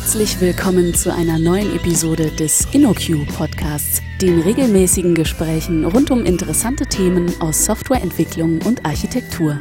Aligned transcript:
Herzlich 0.00 0.40
willkommen 0.40 0.94
zu 0.94 1.12
einer 1.12 1.40
neuen 1.40 1.74
Episode 1.74 2.30
des 2.30 2.68
InnoQ 2.72 3.26
Podcasts, 3.36 4.00
den 4.22 4.40
regelmäßigen 4.40 5.16
Gesprächen 5.16 5.84
rund 5.84 6.12
um 6.12 6.24
interessante 6.24 6.86
Themen 6.86 7.32
aus 7.40 7.64
Softwareentwicklung 7.64 8.62
und 8.62 8.86
Architektur. 8.86 9.58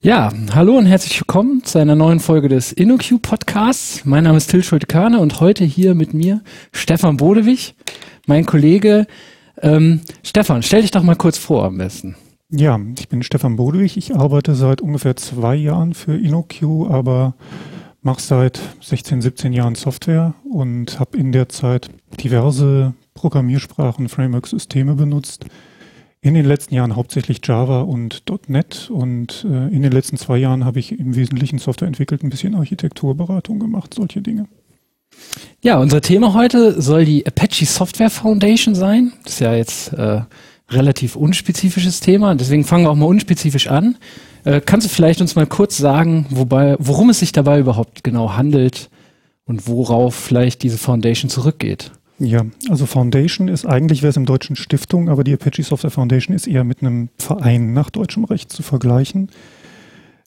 Ja, 0.00 0.32
hallo 0.54 0.78
und 0.78 0.86
herzlich 0.86 1.18
willkommen 1.18 1.64
zu 1.64 1.80
einer 1.80 1.96
neuen 1.96 2.20
Folge 2.20 2.48
des 2.48 2.70
InnoQ 2.70 3.20
Podcasts. 3.20 4.04
Mein 4.04 4.22
Name 4.22 4.36
ist 4.36 4.50
Till 4.50 4.62
Schulte-Kahne 4.62 5.18
und 5.18 5.40
heute 5.40 5.64
hier 5.64 5.96
mit 5.96 6.14
mir 6.14 6.42
Stefan 6.70 7.16
Bodewig, 7.16 7.74
mein 8.26 8.46
Kollege. 8.46 9.08
Ähm, 9.60 10.02
Stefan, 10.22 10.62
stell 10.62 10.82
dich 10.82 10.92
doch 10.92 11.02
mal 11.02 11.16
kurz 11.16 11.38
vor 11.38 11.64
am 11.64 11.78
besten. 11.78 12.14
Ja, 12.54 12.78
ich 12.98 13.08
bin 13.08 13.22
Stefan 13.22 13.56
Bodewig. 13.56 13.96
Ich 13.96 14.14
arbeite 14.14 14.54
seit 14.54 14.82
ungefähr 14.82 15.16
zwei 15.16 15.56
Jahren 15.56 15.94
für 15.94 16.14
InnoQ, 16.14 16.90
aber 16.90 17.34
mache 18.02 18.20
seit 18.20 18.60
16, 18.82 19.22
17 19.22 19.54
Jahren 19.54 19.74
Software 19.74 20.34
und 20.44 21.00
habe 21.00 21.16
in 21.16 21.32
der 21.32 21.48
Zeit 21.48 21.88
diverse 22.22 22.92
Programmiersprachen, 23.14 24.10
Frameworks, 24.10 24.50
Systeme 24.50 24.94
benutzt 24.94 25.46
in 26.20 26.34
den 26.34 26.44
letzten 26.44 26.74
Jahren 26.74 26.94
hauptsächlich 26.94 27.40
Java 27.42 27.80
und 27.80 28.22
.NET 28.48 28.90
und 28.90 29.46
äh, 29.48 29.74
in 29.74 29.80
den 29.80 29.90
letzten 29.90 30.18
zwei 30.18 30.36
Jahren 30.36 30.66
habe 30.66 30.78
ich 30.78 30.98
im 30.98 31.16
Wesentlichen 31.16 31.58
Software 31.58 31.88
entwickelt, 31.88 32.22
ein 32.22 32.28
bisschen 32.28 32.54
Architekturberatung 32.54 33.60
gemacht, 33.60 33.94
solche 33.94 34.20
Dinge. 34.20 34.46
Ja, 35.62 35.78
unser 35.78 36.02
Thema 36.02 36.34
heute 36.34 36.80
soll 36.82 37.06
die 37.06 37.26
Apache 37.26 37.64
Software 37.64 38.10
Foundation 38.10 38.74
sein. 38.74 39.12
Das 39.24 39.34
ist 39.34 39.40
ja 39.40 39.54
jetzt 39.54 39.92
äh, 39.94 40.20
relativ 40.72 41.16
unspezifisches 41.16 42.00
Thema, 42.00 42.34
deswegen 42.34 42.64
fangen 42.64 42.84
wir 42.84 42.90
auch 42.90 42.96
mal 42.96 43.06
unspezifisch 43.06 43.68
an. 43.68 43.96
Äh, 44.44 44.60
kannst 44.60 44.86
du 44.86 44.90
vielleicht 44.90 45.20
uns 45.20 45.36
mal 45.36 45.46
kurz 45.46 45.78
sagen, 45.78 46.26
wobei, 46.30 46.76
worum 46.78 47.10
es 47.10 47.20
sich 47.20 47.32
dabei 47.32 47.60
überhaupt 47.60 48.04
genau 48.04 48.34
handelt 48.34 48.90
und 49.44 49.68
worauf 49.68 50.14
vielleicht 50.14 50.62
diese 50.62 50.78
Foundation 50.78 51.30
zurückgeht? 51.30 51.92
Ja, 52.18 52.42
also 52.68 52.86
Foundation 52.86 53.48
ist 53.48 53.66
eigentlich, 53.66 54.02
wäre 54.02 54.10
es 54.10 54.16
im 54.16 54.26
Deutschen 54.26 54.54
Stiftung, 54.54 55.08
aber 55.08 55.24
die 55.24 55.32
Apache 55.32 55.62
Software 55.62 55.90
Foundation 55.90 56.36
ist 56.36 56.46
eher 56.46 56.62
mit 56.62 56.80
einem 56.80 57.08
Verein 57.18 57.72
nach 57.72 57.90
deutschem 57.90 58.24
Recht 58.24 58.52
zu 58.52 58.62
vergleichen. 58.62 59.30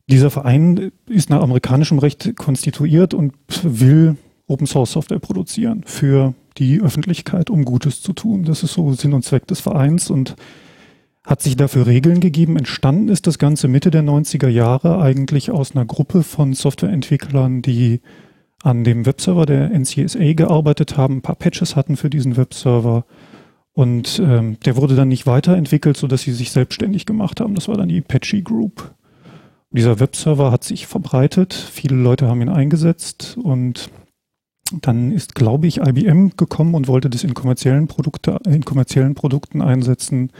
Dieser 0.10 0.30
Verein 0.30 0.92
ist 1.08 1.30
nach 1.30 1.42
amerikanischem 1.42 2.00
Recht 2.00 2.36
konstituiert 2.36 3.14
und 3.14 3.34
will 3.64 4.18
Open 4.48 4.68
Source 4.68 4.92
Software 4.92 5.20
produzieren 5.20 5.84
für 5.86 6.34
die 6.58 6.82
Öffentlichkeit, 6.82 7.50
um 7.50 7.66
Gutes 7.66 8.02
zu 8.02 8.14
tun. 8.14 8.44
Das 8.44 8.64
ist 8.64 8.74
so 8.74 8.94
Sinn 8.94 9.14
und 9.14 9.24
Zweck 9.24 9.48
des 9.48 9.60
Vereins 9.60 10.10
und 10.10 10.36
hat 11.24 11.42
sich 11.42 11.58
dafür 11.58 11.88
Regeln 11.88 12.20
gegeben. 12.20 12.58
Entstanden 12.58 13.10
ist 13.10 13.28
das 13.28 13.40
Ganze 13.40 13.68
Mitte 13.68 13.92
der 13.92 14.04
90er 14.04 14.48
Jahre 14.48 15.02
eigentlich 15.02 15.52
aus 15.52 15.76
einer 15.76 15.86
Gruppe 15.86 16.24
von 16.24 16.54
Softwareentwicklern, 16.54 17.62
die 17.62 18.02
an 18.64 18.84
dem 18.84 19.06
Webserver 19.06 19.46
der 19.46 19.72
NCSA 19.72 20.34
gearbeitet 20.34 20.98
haben, 20.98 21.18
ein 21.18 21.22
paar 21.22 21.36
Patches 21.36 21.76
hatten 21.76 21.98
für 21.98 22.10
diesen 22.10 22.38
Webserver. 22.38 23.06
Und 23.74 24.20
ähm, 24.24 24.58
der 24.66 24.78
wurde 24.78 24.96
dann 24.96 25.10
nicht 25.10 25.28
weiterentwickelt, 25.28 25.98
sodass 25.98 26.22
sie 26.22 26.32
sich 26.32 26.52
selbstständig 26.52 27.06
gemacht 27.06 27.42
haben. 27.42 27.56
Das 27.56 27.68
war 27.68 27.76
dann 27.76 27.90
die 27.90 28.00
Apache 28.00 28.42
Group. 28.42 28.96
Dieser 29.72 30.00
Webserver 30.00 30.52
hat 30.52 30.64
sich 30.64 30.88
verbreitet, 30.88 31.54
viele 31.54 31.98
Leute 31.98 32.28
haben 32.28 32.42
ihn 32.42 32.50
eingesetzt 32.50 33.38
und 33.42 33.90
dann 34.82 35.12
ist, 35.12 35.36
glaube 35.36 35.68
ich, 35.68 35.78
IBM 35.78 36.32
gekommen 36.38 36.74
und 36.74 36.88
wollte 36.88 37.10
das 37.10 37.24
in 37.24 37.34
kommerziellen, 37.34 37.88
Produkte, 37.88 38.40
in 38.46 38.66
kommerziellen 38.66 39.14
Produkten 39.14 39.62
einsetzen 39.62 40.32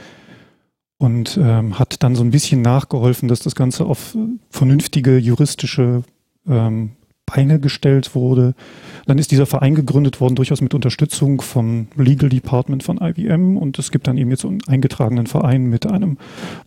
und 0.98 1.38
ähm, 1.40 1.78
hat 1.78 2.02
dann 2.02 2.16
so 2.16 2.24
ein 2.24 2.30
bisschen 2.30 2.62
nachgeholfen, 2.62 3.28
dass 3.28 3.40
das 3.40 3.54
Ganze 3.54 3.84
auf 3.84 4.16
vernünftige 4.50 5.18
juristische 5.18 6.02
ähm, 6.48 6.92
Beine 7.26 7.58
gestellt 7.58 8.14
wurde. 8.14 8.54
Dann 9.06 9.18
ist 9.18 9.32
dieser 9.32 9.46
Verein 9.46 9.74
gegründet 9.74 10.20
worden, 10.20 10.36
durchaus 10.36 10.60
mit 10.60 10.74
Unterstützung 10.74 11.40
vom 11.40 11.88
Legal 11.96 12.28
Department 12.28 12.84
von 12.84 12.98
IBM. 12.98 13.56
Und 13.56 13.78
es 13.80 13.90
gibt 13.90 14.06
dann 14.06 14.16
eben 14.16 14.30
jetzt 14.30 14.44
einen 14.44 14.62
eingetragenen 14.66 15.26
Verein 15.26 15.66
mit 15.66 15.86
einem 15.86 16.18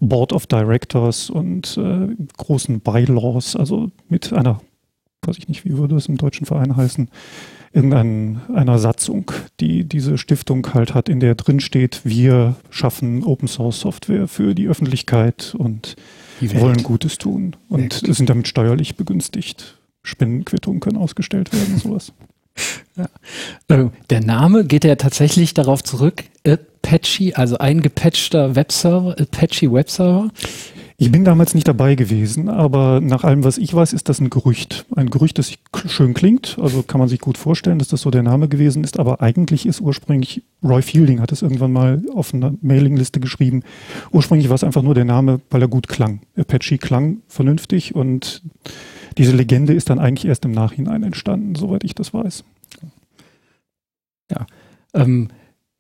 Board 0.01 0.33
of 0.33 0.47
Directors 0.47 1.29
und 1.29 1.77
äh, 1.77 2.09
großen 2.37 2.81
Bylaws, 2.81 3.55
also 3.55 3.89
mit 4.09 4.33
einer, 4.33 4.59
weiß 5.25 5.37
ich 5.37 5.47
nicht, 5.47 5.65
wie 5.65 5.77
würde 5.77 5.95
es 5.95 6.07
im 6.07 6.17
deutschen 6.17 6.45
Verein 6.45 6.75
heißen, 6.75 7.09
irgendeiner 7.71 8.79
Satzung, 8.79 9.31
die 9.59 9.83
diese 9.83 10.17
Stiftung 10.17 10.73
halt 10.73 10.93
hat, 10.93 11.07
in 11.07 11.19
der 11.19 11.35
drin 11.35 11.59
steht, 11.59 12.01
wir 12.03 12.55
schaffen 12.69 13.23
Open 13.23 13.47
Source 13.47 13.81
Software 13.81 14.27
für 14.27 14.55
die 14.55 14.67
Öffentlichkeit 14.67 15.53
und 15.57 15.95
wollen 16.41 16.83
Gutes 16.83 17.17
tun 17.17 17.55
und 17.67 17.93
sind 17.93 18.29
damit 18.29 18.47
steuerlich 18.47 18.95
begünstigt. 18.95 19.77
Spendenquittungen 20.01 20.79
können 20.79 20.97
ausgestellt 20.97 21.53
werden, 21.53 21.77
sowas. 21.83 22.13
Ja. 22.97 23.07
Ähm, 23.69 23.91
der 24.09 24.21
Name 24.21 24.65
geht 24.65 24.83
ja 24.83 24.95
tatsächlich 24.95 25.53
darauf 25.53 25.83
zurück, 25.83 26.23
Apache, 26.45 27.31
also 27.35 27.57
ein 27.57 27.81
gepatchter 27.81 28.55
Webserver, 28.55 29.15
Apache 29.19 29.71
Webserver. 29.71 30.29
Ich 31.01 31.13
bin 31.13 31.23
damals 31.23 31.55
nicht 31.55 31.65
dabei 31.65 31.95
gewesen, 31.95 32.49
aber 32.49 32.99
nach 32.99 33.23
allem, 33.23 33.45
was 33.45 33.57
ich 33.57 33.73
weiß, 33.73 33.93
ist 33.93 34.09
das 34.09 34.19
ein 34.19 34.29
Gerücht. 34.29 34.85
Ein 34.93 35.09
Gerücht, 35.09 35.37
das 35.37 35.53
schön 35.87 36.13
klingt, 36.13 36.57
also 36.61 36.83
kann 36.83 36.99
man 36.99 37.07
sich 37.07 37.21
gut 37.21 37.37
vorstellen, 37.37 37.79
dass 37.79 37.87
das 37.87 38.01
so 38.01 38.11
der 38.11 38.21
Name 38.21 38.49
gewesen 38.49 38.83
ist, 38.83 38.99
aber 38.99 39.21
eigentlich 39.21 39.65
ist 39.65 39.79
ursprünglich, 39.79 40.43
Roy 40.61 40.81
Fielding 40.81 41.21
hat 41.21 41.31
es 41.31 41.41
irgendwann 41.41 41.71
mal 41.71 42.01
auf 42.13 42.33
einer 42.33 42.53
Mailingliste 42.61 43.21
geschrieben, 43.21 43.63
ursprünglich 44.11 44.49
war 44.49 44.55
es 44.55 44.63
einfach 44.65 44.81
nur 44.81 44.93
der 44.93 45.05
Name, 45.05 45.39
weil 45.49 45.61
er 45.61 45.69
gut 45.69 45.87
klang. 45.87 46.19
Apache 46.37 46.77
klang 46.77 47.21
vernünftig 47.29 47.95
und 47.95 48.41
diese 49.17 49.33
Legende 49.33 49.71
ist 49.71 49.89
dann 49.89 49.99
eigentlich 49.99 50.25
erst 50.25 50.43
im 50.43 50.51
Nachhinein 50.51 51.03
entstanden, 51.03 51.55
soweit 51.55 51.85
ich 51.85 51.95
das 51.95 52.13
weiß. 52.13 52.43
Ja. 54.29 54.45
Ähm, 54.93 55.29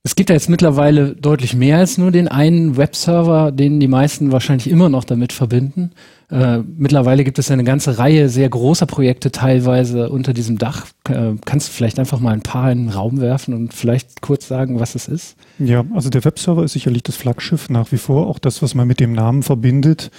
es 0.03 0.15
gibt 0.15 0.29
ja 0.29 0.35
jetzt 0.35 0.49
mittlerweile 0.49 1.13
deutlich 1.13 1.55
mehr 1.55 1.77
als 1.77 1.97
nur 1.97 2.11
den 2.11 2.29
einen 2.29 2.77
Webserver, 2.77 3.51
den 3.51 3.81
die 3.81 3.89
meisten 3.89 4.31
wahrscheinlich 4.31 4.69
immer 4.69 4.87
noch 4.87 5.03
damit 5.03 5.33
verbinden. 5.33 5.91
Äh, 6.31 6.59
mittlerweile 6.59 7.25
gibt 7.25 7.37
es 7.37 7.51
eine 7.51 7.65
ganze 7.65 7.97
Reihe 7.97 8.29
sehr 8.29 8.47
großer 8.47 8.85
Projekte 8.85 9.31
teilweise 9.31 10.09
unter 10.09 10.31
diesem 10.33 10.57
Dach. 10.57 10.85
Äh, 11.09 11.33
kannst 11.43 11.67
du 11.67 11.73
vielleicht 11.73 11.99
einfach 11.99 12.19
mal 12.21 12.31
ein 12.31 12.43
paar 12.43 12.71
in 12.71 12.85
den 12.85 12.89
Raum 12.89 13.19
werfen 13.19 13.53
und 13.53 13.73
vielleicht 13.73 14.21
kurz 14.21 14.47
sagen, 14.47 14.79
was 14.79 14.95
es 14.95 15.09
ist? 15.09 15.35
Ja, 15.57 15.83
also 15.93 16.09
der 16.09 16.23
Webserver 16.23 16.63
ist 16.63 16.73
sicherlich 16.73 17.03
das 17.03 17.17
Flaggschiff 17.17 17.69
nach 17.69 17.91
wie 17.91 17.97
vor, 17.97 18.27
auch 18.27 18.39
das, 18.39 18.61
was 18.61 18.75
man 18.75 18.87
mit 18.87 19.01
dem 19.01 19.11
Namen 19.11 19.43
verbindet. 19.43 20.11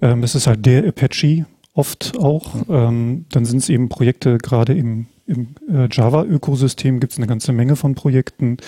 Ähm, 0.00 0.22
es 0.22 0.36
ist 0.36 0.46
halt 0.46 0.64
der 0.66 0.86
Apache 0.86 1.46
oft 1.74 2.16
auch. 2.16 2.54
Ähm, 2.68 3.24
dann 3.30 3.44
sind 3.44 3.58
es 3.58 3.68
eben 3.70 3.88
Projekte, 3.88 4.38
gerade 4.38 4.74
im, 4.74 5.06
im 5.26 5.48
äh, 5.68 5.88
Java-Ökosystem 5.90 7.00
gibt 7.00 7.12
es 7.12 7.18
eine 7.18 7.26
ganze 7.26 7.52
Menge 7.52 7.74
von 7.74 7.96
Projekten. 7.96 8.58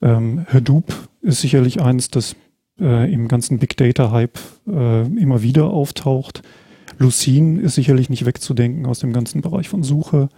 Ähm, 0.00 0.46
Hadoop 0.52 1.08
ist 1.22 1.40
sicherlich 1.40 1.80
eins, 1.80 2.08
das 2.10 2.36
äh, 2.80 3.12
im 3.12 3.28
ganzen 3.28 3.58
Big 3.58 3.76
Data-Hype 3.76 4.38
äh, 4.68 5.02
immer 5.02 5.42
wieder 5.42 5.70
auftaucht. 5.70 6.42
Lucene 6.98 7.60
ist 7.60 7.74
sicherlich 7.74 8.10
nicht 8.10 8.24
wegzudenken 8.24 8.86
aus 8.86 9.00
dem 9.00 9.12
ganzen 9.12 9.40
Bereich 9.40 9.68
von 9.68 9.82
Suche. 9.82 10.28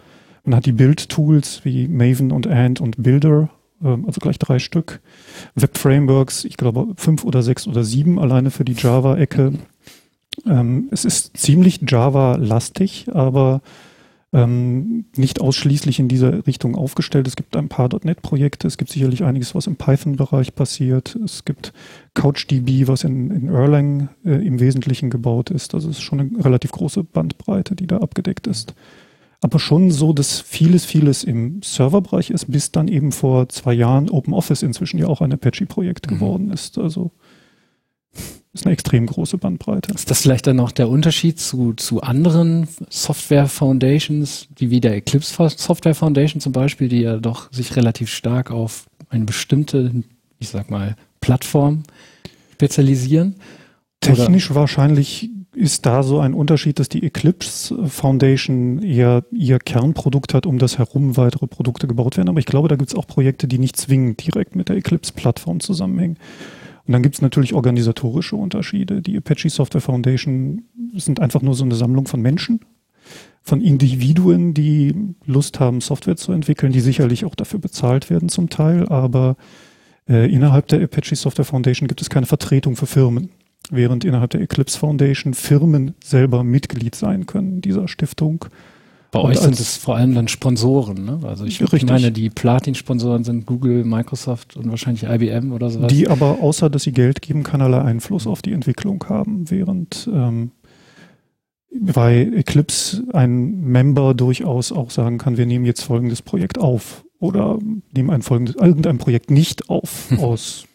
Man 0.45 0.57
hat 0.57 0.67
die 0.67 0.73
Build-Tools 0.73 1.61
wie 1.65 1.89
Maven 1.89 2.33
und 2.33 2.47
Ant 2.47 2.81
und 2.81 3.03
Builder, 3.03 3.51
äh, 3.83 3.89
also 3.89 4.21
gleich 4.21 4.39
drei 4.39 4.59
Stück. 4.59 5.01
Web-Frameworks, 5.55 6.45
ich 6.45 6.57
glaube 6.57 6.89
fünf 6.97 7.25
oder 7.25 7.43
sechs 7.43 7.67
oder 7.67 7.85
sieben 7.85 8.19
alleine 8.19 8.51
für 8.51 8.65
die 8.65 8.75
Java-Ecke. 8.75 9.53
Ähm, 10.47 10.89
es 10.91 11.05
ist 11.05 11.37
ziemlich 11.37 11.81
Java-lastig, 11.87 13.09
aber 13.13 13.61
ähm, 14.33 15.07
nicht 15.17 15.41
ausschließlich 15.41 15.99
in 15.99 16.09
dieser 16.09 16.47
Richtung 16.47 16.77
aufgestellt. 16.77 17.27
Es 17.27 17.37
gibt 17.37 17.57
ein 17.57 17.69
paar 17.69 17.89
.NET-Projekte, 18.03 18.69
es 18.69 18.79
gibt 18.79 18.91
sicherlich 18.91 19.25
einiges, 19.25 19.55
was 19.55 19.67
im 19.67 19.77
Python-Bereich 19.77 20.55
passiert. 20.55 21.17
Es 21.17 21.45
gibt 21.45 21.73
CouchDB, 22.15 22.87
was 22.87 23.03
in, 23.05 23.31
in 23.31 23.49
Erlang 23.49 24.09
äh, 24.25 24.47
im 24.47 24.61
Wesentlichen 24.61 25.11
gebaut 25.11 25.51
ist. 25.51 25.75
Also 25.75 25.91
es 25.91 25.99
ist 25.99 26.03
schon 26.03 26.21
eine 26.21 26.45
relativ 26.45 26.71
große 26.73 27.03
Bandbreite, 27.03 27.75
die 27.75 27.89
da 27.89 27.99
abgedeckt 27.99 28.47
ist. 28.47 28.75
Aber 29.43 29.59
schon 29.59 29.91
so, 29.91 30.13
dass 30.13 30.41
vieles, 30.41 30.85
vieles 30.85 31.25
im 31.25 31.63
Serverbereich 31.63 32.31
ist, 32.31 32.51
bis 32.51 32.73
dann 32.73 32.89
eben 32.89 33.11
vor 33.11 33.49
zwei 33.49 33.73
Jahren 33.73 34.11
OpenOffice 34.11 34.63
inzwischen 34.63 34.99
ja 34.99 35.07
auch 35.07 35.23
ein 35.23 35.33
Apache-Projekt 35.33 36.09
mhm. 36.11 36.15
geworden 36.15 36.51
ist. 36.53 36.79
Also 36.79 37.11
ist 38.53 38.67
eine 38.67 38.73
extrem 38.73 39.07
große 39.07 39.39
Bandbreite. 39.39 39.93
Ist 39.93 40.11
das 40.11 40.23
vielleicht 40.23 40.47
dann 40.47 40.57
noch 40.57 40.73
der 40.73 40.89
Unterschied 40.89 41.39
zu, 41.39 41.73
zu 41.75 42.01
anderen 42.01 42.67
Software 42.89 43.47
Foundations, 43.47 44.49
wie 44.57 44.71
wie 44.71 44.81
der 44.81 44.97
Eclipse 44.97 45.49
Software 45.57 45.95
Foundation 45.95 46.41
zum 46.41 46.53
Beispiel, 46.53 46.89
die 46.89 47.01
ja 47.01 47.19
doch 47.19 47.53
sich 47.53 47.77
relativ 47.77 48.11
stark 48.11 48.51
auf 48.51 48.87
eine 49.09 49.25
bestimmte, 49.25 49.93
ich 50.39 50.49
sag 50.49 50.71
mal, 50.71 50.97
Plattform 51.21 51.85
spezialisieren? 52.53 53.37
Technisch 54.01 54.51
Oder? 54.51 54.61
wahrscheinlich 54.61 55.31
ist 55.55 55.85
da 55.85 56.03
so 56.03 56.21
ein 56.21 56.33
Unterschied, 56.35 56.79
dass 56.79 56.89
die 56.89 57.03
Eclipse 57.03 57.89
Foundation 57.89 58.83
eher 58.83 59.25
ihr 59.33 59.59
Kernprodukt 59.59 60.33
hat, 60.33 60.47
um 60.47 60.59
das 60.59 60.79
herum 60.79 61.17
weitere 61.17 61.47
Produkte 61.47 61.87
gebaut 61.87 62.17
werden. 62.17 62.29
Aber 62.29 62.39
ich 62.39 62.47
glaube, 62.47 62.69
da 62.69 62.77
gibt 62.77 62.91
es 62.91 62.97
auch 62.97 63.07
Projekte, 63.07 63.49
die 63.49 63.59
nicht 63.59 63.77
zwingend 63.77 64.25
direkt 64.25 64.57
mit 64.57 64.69
der 64.69 64.77
Eclipse-Plattform 64.77 65.61
zusammenhängen. 65.61 66.19
Und 66.91 66.95
dann 66.95 67.05
gibt 67.05 67.15
es 67.15 67.23
natürlich 67.23 67.55
organisatorische 67.55 68.35
Unterschiede. 68.35 69.01
Die 69.01 69.17
Apache 69.17 69.49
Software 69.49 69.81
Foundation 69.81 70.65
sind 70.97 71.21
einfach 71.21 71.41
nur 71.41 71.55
so 71.55 71.63
eine 71.63 71.77
Sammlung 71.77 72.09
von 72.09 72.21
Menschen, 72.21 72.65
von 73.43 73.61
Individuen, 73.61 74.55
die 74.55 75.15
Lust 75.25 75.61
haben, 75.61 75.81
Software 75.81 76.17
zu 76.17 76.33
entwickeln, 76.33 76.73
die 76.73 76.81
sicherlich 76.81 77.25
auch 77.25 77.37
dafür 77.37 77.61
bezahlt 77.61 78.11
werden 78.11 78.29
zum 78.29 78.49
Teil, 78.49 78.89
aber 78.89 79.37
äh, 80.09 80.29
innerhalb 80.35 80.67
der 80.67 80.83
Apache 80.83 81.15
Software 81.15 81.45
Foundation 81.45 81.87
gibt 81.87 82.03
es 82.03 82.11
keine 82.11 82.27
Vertretung 82.27 82.75
für 82.75 82.87
Firmen, 82.87 83.31
während 83.71 84.05
innerhalb 84.05 84.31
der 84.31 84.41
Eclipse 84.41 84.77
Foundation 84.77 85.33
Firmen 85.33 85.95
selber 86.03 86.43
Mitglied 86.43 86.97
sein 86.97 87.25
können 87.25 87.61
dieser 87.61 87.87
Stiftung. 87.87 88.47
Bei 89.11 89.19
Und 89.19 89.31
euch 89.31 89.39
sind 89.39 89.59
es 89.59 89.77
vor 89.77 89.97
allem 89.97 90.15
dann 90.15 90.29
Sponsoren, 90.29 91.05
ne? 91.05 91.21
Also 91.25 91.45
ich 91.45 91.61
Richtig. 91.61 91.89
meine, 91.89 92.13
die 92.13 92.31
Platin-Sponsoren 92.31 93.25
sind 93.25 93.45
Google, 93.45 93.85
Microsoft 93.85 94.57
und 94.57 94.71
wahrscheinlich 94.71 95.03
IBM 95.03 95.53
oder 95.53 95.69
sowas. 95.69 95.89
Die 95.89 96.09
aber 96.09 96.39
außer, 96.41 96.71
dass 96.71 96.85
sie 96.85 96.93
Geld 96.93 97.21
geben, 97.21 97.43
keinerlei 97.43 97.81
Einfluss 97.83 98.29
auf 98.29 98.41
die 98.41 98.53
Entwicklung 98.53 99.05
haben, 99.09 99.51
während 99.51 100.09
ähm, 100.13 100.53
bei 101.73 102.23
Eclipse 102.23 103.05
ein 103.13 103.61
Member 103.63 104.15
durchaus 104.15 104.71
auch 104.71 104.91
sagen 104.91 105.19
kann, 105.19 105.37
wir 105.37 105.47
nehmen 105.47 105.65
jetzt 105.65 105.83
folgendes 105.83 106.23
Projekt 106.23 106.59
auf 106.59 107.05
oder 107.19 107.59
nehmen 107.93 108.11
ein 108.11 108.23
folgendes, 108.23 108.57
irgendein 108.57 108.99
Projekt 108.99 109.31
nicht 109.31 109.69
auf 109.69 110.13
aus 110.19 110.67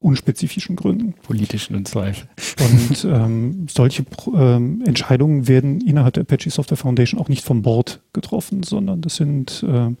unspezifischen 0.00 0.76
Gründen. 0.76 1.14
politischen 1.22 1.74
und 1.74 1.88
Zweifel. 1.88 2.28
Und 2.60 3.04
ähm, 3.10 3.66
solche 3.68 4.04
ähm, 4.34 4.82
Entscheidungen 4.86 5.48
werden 5.48 5.80
innerhalb 5.80 6.14
der 6.14 6.22
Apache 6.22 6.50
Software 6.50 6.76
Foundation 6.76 7.20
auch 7.20 7.28
nicht 7.28 7.44
vom 7.44 7.62
Board 7.62 8.00
getroffen, 8.12 8.62
sondern 8.62 9.00
das 9.00 9.16
sind 9.16 9.64
ähm, 9.68 9.96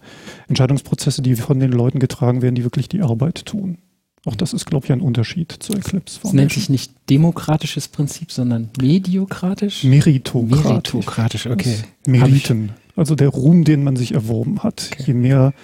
Entscheidungsprozesse, 0.46 1.22
die 1.22 1.34
von 1.34 1.58
den 1.58 1.72
Leuten 1.72 1.98
getragen 1.98 2.42
werden, 2.42 2.54
die 2.54 2.64
wirklich 2.64 2.88
die 2.88 3.02
Arbeit 3.02 3.44
tun. 3.44 3.78
Auch 4.24 4.36
das 4.36 4.52
ist, 4.52 4.66
glaube 4.66 4.86
ich, 4.86 4.92
ein 4.92 5.00
Unterschied 5.00 5.52
zur 5.58 5.76
Eclipse 5.76 6.20
Das 6.22 6.32
nennt 6.32 6.52
sich 6.52 6.68
nicht 6.68 6.92
demokratisches 7.08 7.88
Prinzip, 7.88 8.30
sondern 8.30 8.68
mediokratisch? 8.80 9.84
Meritokratisch. 9.84 10.64
Meritokratisch, 10.64 11.46
okay. 11.46 11.76
Meriten. 12.06 12.70
Also 12.94 13.14
der 13.14 13.28
Ruhm, 13.28 13.64
den 13.64 13.84
man 13.84 13.96
sich 13.96 14.12
erworben 14.14 14.62
hat. 14.62 14.90
Okay. 14.92 15.04
Je 15.06 15.14
mehr 15.14 15.54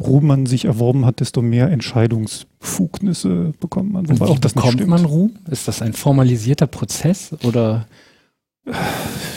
Ruhm 0.00 0.26
man 0.26 0.46
sich 0.46 0.64
erworben 0.64 1.06
hat, 1.06 1.20
desto 1.20 1.40
mehr 1.40 1.70
Entscheidungsbefugnisse 1.70 3.52
bekommt 3.60 3.92
man. 3.92 4.06
Und 4.06 4.18
Wobei 4.20 4.26
wie 4.26 4.32
auch 4.32 4.38
das 4.38 4.54
bekommt 4.54 4.86
man 4.86 5.04
Ruhm? 5.04 5.36
Ist 5.50 5.68
das 5.68 5.82
ein 5.82 5.92
formalisierter 5.92 6.66
Prozess 6.66 7.34
oder 7.44 7.86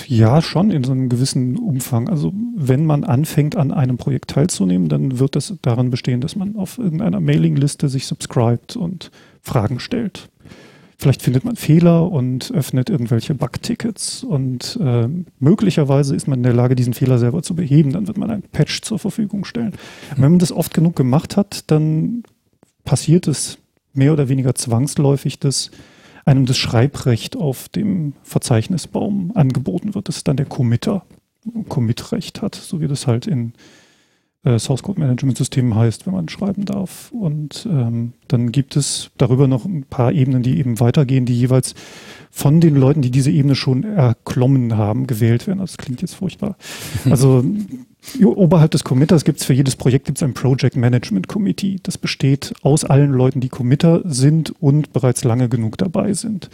Ja, 0.08 0.42
schon 0.42 0.72
in 0.72 0.84
so 0.84 0.94
einem 0.94 1.10
gewissen 1.10 1.58
Umfang. 1.58 2.08
Also 2.10 2.32
wenn 2.56 2.86
man 2.86 3.04
anfängt, 3.04 3.56
an 3.56 3.72
einem 3.72 3.98
Projekt 3.98 4.32
teilzunehmen, 4.32 4.88
dann 4.88 5.20
wird 5.20 5.36
das 5.36 5.54
daran 5.62 5.90
bestehen, 5.92 6.22
dass 6.22 6.36
man 6.36 6.56
auf 6.56 6.78
irgendeiner 6.78 7.20
Mailingliste 7.20 7.90
sich 7.90 8.08
subscribt 8.08 8.76
und 8.76 9.12
Fragen 9.42 9.80
stellt. 9.80 10.30
Vielleicht 11.00 11.22
findet 11.22 11.46
man 11.46 11.56
Fehler 11.56 12.12
und 12.12 12.52
öffnet 12.52 12.90
irgendwelche 12.90 13.36
Bug-Tickets 13.36 14.24
und 14.24 14.80
äh, 14.82 15.08
möglicherweise 15.40 16.16
ist 16.16 16.28
man 16.28 16.40
in 16.40 16.44
der 16.44 16.54
Lage, 16.54 16.76
diesen 16.76 16.96
Fehler 16.96 17.20
selber 17.20 17.44
zu 17.44 17.56
beheben. 17.56 17.94
Dann 17.94 18.08
wird 18.08 18.18
man 18.18 18.32
ein 18.32 18.42
Patch 18.42 18.82
zur 18.82 18.98
Verfügung 18.98 19.46
stellen. 19.46 19.74
Und 20.16 20.24
wenn 20.24 20.32
man 20.32 20.40
das 20.40 20.52
oft 20.52 20.74
genug 20.74 20.96
gemacht 20.96 21.38
hat, 21.38 21.70
dann 21.70 22.24
passiert 22.84 23.28
es 23.28 23.60
mehr 23.94 24.12
oder 24.12 24.28
weniger 24.28 24.56
zwangsläufig, 24.56 25.40
dass 25.40 25.70
einem 26.26 26.48
das 26.48 26.58
Schreibrecht 26.58 27.36
auf 27.36 27.70
dem 27.70 28.14
Verzeichnisbaum 28.24 29.32
angeboten 29.36 29.94
wird. 29.94 30.08
Das 30.08 30.18
ist 30.18 30.28
dann 30.28 30.38
der 30.38 30.48
Committer, 30.48 31.06
Commit-Recht 31.70 32.42
hat, 32.42 32.56
so 32.56 32.82
wie 32.82 32.88
das 32.88 33.06
halt 33.06 33.28
in 33.28 33.54
äh, 34.44 34.60
Source 34.60 34.84
Code 34.84 35.00
Management 35.00 35.38
Systemen 35.38 35.76
heißt, 35.76 36.06
wenn 36.06 36.14
man 36.14 36.30
schreiben 36.30 36.66
darf. 36.66 37.12
Und 37.12 37.68
ähm, 37.70 38.14
dann 38.28 38.52
gibt 38.52 38.76
es 38.76 39.12
darüber 39.18 39.48
noch 39.48 39.66
ein 39.66 39.84
paar 39.84 40.12
Ebenen, 40.12 40.44
die 40.44 40.60
eben 40.60 40.80
weitergehen, 40.80 41.26
die 41.26 41.38
jeweils 41.38 41.76
von 42.32 42.62
den 42.62 42.76
Leuten, 42.76 43.02
die 43.02 43.12
diese 43.12 43.32
Ebene 43.32 43.56
schon 43.56 43.84
erklommen 43.84 44.78
haben, 44.78 45.08
gewählt 45.08 45.48
werden. 45.48 45.60
Das 45.60 45.78
klingt 45.78 46.02
jetzt 46.02 46.16
furchtbar. 46.16 46.56
Also 47.10 47.44
oberhalb 48.24 48.72
des 48.72 48.84
Committers 48.84 49.26
gibt 49.26 49.40
es 49.40 49.46
für 49.46 49.54
jedes 49.54 49.76
Projekt 49.76 50.06
gibt's 50.06 50.24
ein 50.24 50.34
Project 50.34 50.76
Management 50.76 51.28
Committee. 51.28 51.78
Das 51.84 51.98
besteht 51.98 52.54
aus 52.62 52.84
allen 52.84 53.12
Leuten, 53.12 53.42
die 53.42 53.50
Committer 53.50 54.02
sind 54.06 54.54
und 54.62 54.94
bereits 54.94 55.24
lange 55.24 55.50
genug 55.50 55.78
dabei 55.78 56.14
sind. 56.14 56.50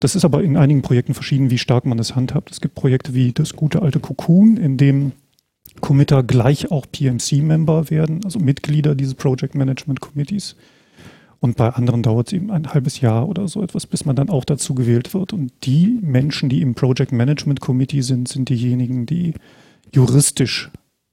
Das 0.00 0.16
ist 0.16 0.24
aber 0.24 0.42
in 0.42 0.56
einigen 0.56 0.82
Projekten 0.82 1.14
verschieden, 1.14 1.50
wie 1.50 1.58
stark 1.58 1.84
man 1.84 1.98
es 1.98 2.16
handhabt. 2.16 2.50
Es 2.50 2.60
gibt 2.60 2.74
Projekte 2.74 3.14
wie 3.14 3.32
das 3.32 3.54
gute 3.54 3.82
alte 3.82 4.00
Cocoon, 4.00 4.56
in 4.56 4.78
dem 4.78 5.12
Committer 5.80 6.22
gleich 6.22 6.70
auch 6.70 6.86
PMC-Member 6.90 7.90
werden, 7.90 8.24
also 8.24 8.38
Mitglieder 8.38 8.94
dieses 8.94 9.14
Project 9.14 9.54
Management 9.54 10.00
Committees. 10.00 10.56
Und 11.40 11.56
bei 11.56 11.70
anderen 11.70 12.02
dauert 12.02 12.28
es 12.28 12.32
eben 12.34 12.50
ein 12.50 12.74
halbes 12.74 13.00
Jahr 13.00 13.28
oder 13.28 13.48
so 13.48 13.62
etwas, 13.62 13.86
bis 13.86 14.04
man 14.04 14.14
dann 14.14 14.28
auch 14.28 14.44
dazu 14.44 14.74
gewählt 14.74 15.14
wird. 15.14 15.32
Und 15.32 15.52
die 15.64 15.98
Menschen, 16.02 16.50
die 16.50 16.60
im 16.60 16.74
Project 16.74 17.12
Management 17.12 17.60
Committee 17.60 18.02
sind, 18.02 18.28
sind 18.28 18.50
diejenigen, 18.50 19.06
die 19.06 19.34
juristisch 19.94 20.70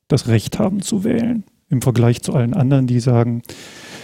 das 0.09 0.27
Recht 0.27 0.59
haben 0.59 0.81
zu 0.81 1.03
wählen. 1.03 1.43
Im 1.69 1.81
Vergleich 1.81 2.21
zu 2.21 2.33
allen 2.33 2.53
anderen, 2.53 2.87
die 2.87 2.99
sagen, 2.99 3.41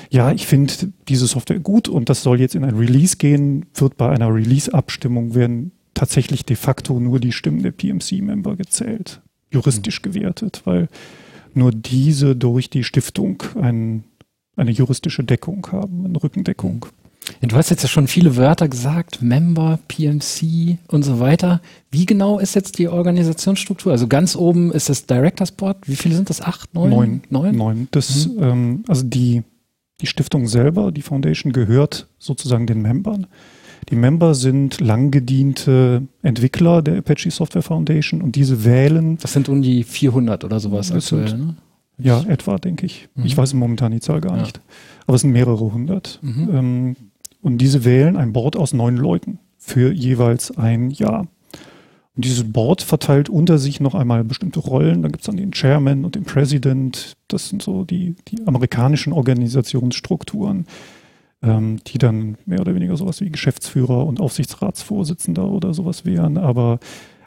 ja, 0.09 0.31
ich 0.31 0.47
finde 0.47 0.73
diese 1.07 1.27
Software 1.27 1.59
gut 1.59 1.89
und 1.89 2.09
das 2.09 2.23
soll 2.23 2.39
jetzt 2.39 2.55
in 2.55 2.63
ein 2.63 2.75
Release 2.75 3.17
gehen, 3.17 3.65
wird 3.73 3.97
bei 3.97 4.09
einer 4.09 4.33
Release-Abstimmung 4.33 5.35
werden 5.35 5.71
tatsächlich 5.93 6.45
de 6.45 6.55
facto 6.55 6.99
nur 6.99 7.19
die 7.19 7.31
Stimmen 7.31 7.63
der 7.63 7.71
PMC-Member 7.71 8.55
gezählt, 8.55 9.21
juristisch 9.53 10.01
gewertet, 10.01 10.61
weil 10.65 10.89
nur 11.53 11.71
diese 11.71 12.35
durch 12.35 12.69
die 12.69 12.83
Stiftung 12.83 13.43
ein, 13.61 14.03
eine 14.55 14.71
juristische 14.71 15.23
Deckung 15.23 15.67
haben, 15.71 16.05
eine 16.05 16.21
Rückendeckung. 16.21 16.87
Ja, 17.41 17.47
Du 17.47 17.55
hast 17.55 17.69
jetzt 17.69 17.83
ja 17.83 17.89
schon 17.89 18.07
viele 18.07 18.35
Wörter 18.35 18.67
gesagt, 18.67 19.21
Member, 19.21 19.79
PMC 19.87 20.77
und 20.87 21.03
so 21.03 21.19
weiter. 21.19 21.61
Wie 21.91 22.05
genau 22.05 22.39
ist 22.39 22.55
jetzt 22.55 22.79
die 22.79 22.87
Organisationsstruktur? 22.87 23.91
Also 23.91 24.07
ganz 24.07 24.35
oben 24.35 24.71
ist 24.71 24.89
das 24.89 25.05
Directors 25.05 25.51
Board. 25.51 25.87
Wie 25.87 25.95
viele 25.95 26.15
sind 26.15 26.29
das? 26.29 26.41
Acht, 26.41 26.73
neun? 26.73 26.89
Neun. 26.89 27.21
Neun? 27.29 27.55
Neun. 27.55 27.87
Das, 27.91 28.25
ähm, 28.39 28.83
also 28.87 29.03
die, 29.03 29.43
die 30.01 30.07
Stiftung 30.07 30.47
selber, 30.47 30.91
die 30.91 31.01
Foundation, 31.01 31.53
gehört 31.53 32.07
sozusagen 32.17 32.67
den 32.67 32.81
Membern. 32.81 33.27
Die 33.89 33.95
Member 33.95 34.33
sind 34.35 34.79
langgediente 34.81 36.03
Entwickler 36.21 36.81
der 36.81 36.97
Apache 36.99 37.29
Software 37.31 37.61
Foundation 37.61 38.21
und 38.21 38.35
diese 38.35 38.63
wählen, 38.63 39.17
Das 39.21 39.33
sind 39.33 39.49
um 39.49 39.61
die 39.61 39.83
400 39.83 40.43
oder 40.43 40.59
sowas 40.59 40.89
Das 40.89 41.07
sind- 41.07 41.19
aktuell, 41.23 41.39
ne? 41.39 41.55
ja, 41.97 42.23
etwa, 42.23 42.57
denke 42.57 42.85
ich. 42.85 43.09
Mhm. 43.15 43.25
Ich 43.25 43.37
weiß 43.37 43.53
momentan 43.53 43.91
die 43.91 43.99
Zahl 43.99 44.21
gar 44.21 44.35
Ja. 44.37 44.41
nicht. 44.43 44.61
Aber 45.05 45.15
es 45.15 45.21
sind 45.21 45.31
mehrere 45.31 45.71
hundert. 45.73 46.19
Mhm. 46.21 46.49
Ähm, 46.53 46.95
und 47.41 47.57
diese 47.57 47.83
wählen 47.83 48.15
ein 48.15 48.31
Board 48.33 48.55
aus 48.55 48.73
neun 48.73 48.95
Leuten 48.97 49.39
für 49.57 49.91
jeweils 49.91 50.57
ein 50.57 50.89
Jahr. 50.91 51.27
Und 52.15 52.25
dieses 52.25 52.43
Board 52.51 52.81
verteilt 52.83 53.27
unter 53.27 53.57
sich 53.57 53.79
noch 53.79 53.95
einmal 53.95 54.23
bestimmte 54.23 54.59
Rollen. 54.59 55.01
Da 55.01 55.07
gibt 55.09 55.21
es 55.21 55.25
dann 55.25 55.35
den 55.37 55.51
Chairman 55.51 56.05
und 56.05 56.15
den 56.15 56.23
President. 56.25 57.13
Das 57.27 57.49
sind 57.49 57.61
so 57.63 57.83
die, 57.85 58.15
die 58.27 58.45
amerikanischen 58.45 59.11
Organisationsstrukturen, 59.13 60.65
die 61.43 61.97
dann 61.97 62.37
mehr 62.45 62.61
oder 62.61 62.73
weniger 62.73 62.95
sowas 62.95 63.19
wie 63.19 63.29
Geschäftsführer 63.29 64.05
und 64.05 64.21
Aufsichtsratsvorsitzender 64.21 65.49
oder 65.49 65.73
sowas 65.73 66.05
wären, 66.05 66.37
aber 66.37 66.79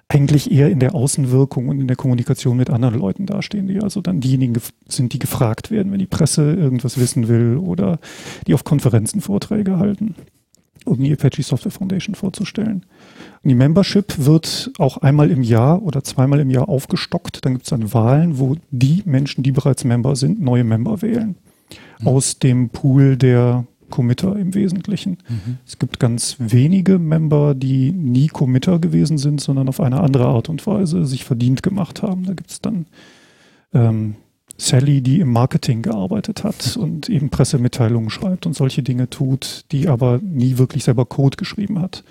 eigentlich 0.08 0.52
eher 0.52 0.70
in 0.70 0.78
der 0.78 0.94
Außenwirkung 0.94 1.68
und 1.68 1.80
in 1.80 1.88
der 1.88 1.96
Kommunikation 1.96 2.56
mit 2.56 2.70
anderen 2.70 2.98
Leuten 2.98 3.26
dastehen, 3.26 3.66
die 3.66 3.80
also 3.80 4.00
dann 4.00 4.20
diejenigen 4.20 4.54
sind, 4.88 5.12
die 5.12 5.18
gefragt 5.18 5.70
werden, 5.70 5.90
wenn 5.92 5.98
die 5.98 6.06
Presse 6.06 6.52
irgendwas 6.52 6.98
wissen 6.98 7.28
will 7.28 7.56
oder 7.56 7.98
die 8.46 8.54
auf 8.54 8.64
Konferenzen 8.64 9.20
Vorträge 9.20 9.78
halten, 9.78 10.14
um 10.84 11.02
die 11.02 11.12
Apache 11.12 11.42
Software 11.42 11.72
Foundation 11.72 12.14
vorzustellen. 12.14 12.86
Und 13.42 13.48
die 13.48 13.56
Membership 13.56 14.14
wird 14.18 14.70
auch 14.78 14.98
einmal 14.98 15.30
im 15.30 15.42
Jahr 15.42 15.82
oder 15.82 16.04
zweimal 16.04 16.38
im 16.38 16.50
Jahr 16.50 16.68
aufgestockt. 16.68 17.44
Dann 17.44 17.54
gibt 17.54 17.64
es 17.64 17.70
dann 17.70 17.92
Wahlen, 17.92 18.38
wo 18.38 18.54
die 18.70 19.02
Menschen, 19.04 19.42
die 19.42 19.52
bereits 19.52 19.84
Member 19.84 20.14
sind, 20.14 20.40
neue 20.40 20.64
Member 20.64 21.02
wählen. 21.02 21.34
Aus 22.04 22.38
dem 22.38 22.68
Pool 22.68 23.16
der 23.16 23.66
Committer 23.90 24.36
im 24.36 24.54
Wesentlichen. 24.54 25.18
Mhm. 25.28 25.58
Es 25.66 25.78
gibt 25.78 25.98
ganz 25.98 26.36
wenige 26.38 26.98
Member, 26.98 27.54
die 27.54 27.92
nie 27.92 28.28
Committer 28.28 28.78
gewesen 28.78 29.18
sind, 29.18 29.40
sondern 29.40 29.68
auf 29.68 29.80
eine 29.80 30.00
andere 30.00 30.26
Art 30.26 30.48
und 30.48 30.66
Weise 30.66 31.06
sich 31.06 31.24
verdient 31.24 31.62
gemacht 31.62 32.02
haben. 32.02 32.24
Da 32.24 32.34
gibt 32.34 32.50
es 32.50 32.60
dann 32.60 32.86
ähm, 33.72 34.16
Sally, 34.58 35.02
die 35.02 35.20
im 35.20 35.32
Marketing 35.32 35.82
gearbeitet 35.82 36.44
hat 36.44 36.76
und 36.76 37.08
eben 37.08 37.30
Pressemitteilungen 37.30 38.10
schreibt 38.10 38.46
und 38.46 38.54
solche 38.54 38.82
Dinge 38.82 39.10
tut, 39.10 39.64
die 39.72 39.88
aber 39.88 40.18
nie 40.22 40.58
wirklich 40.58 40.84
selber 40.84 41.04
Code 41.04 41.36
geschrieben 41.36 41.80
hat. 41.80 42.04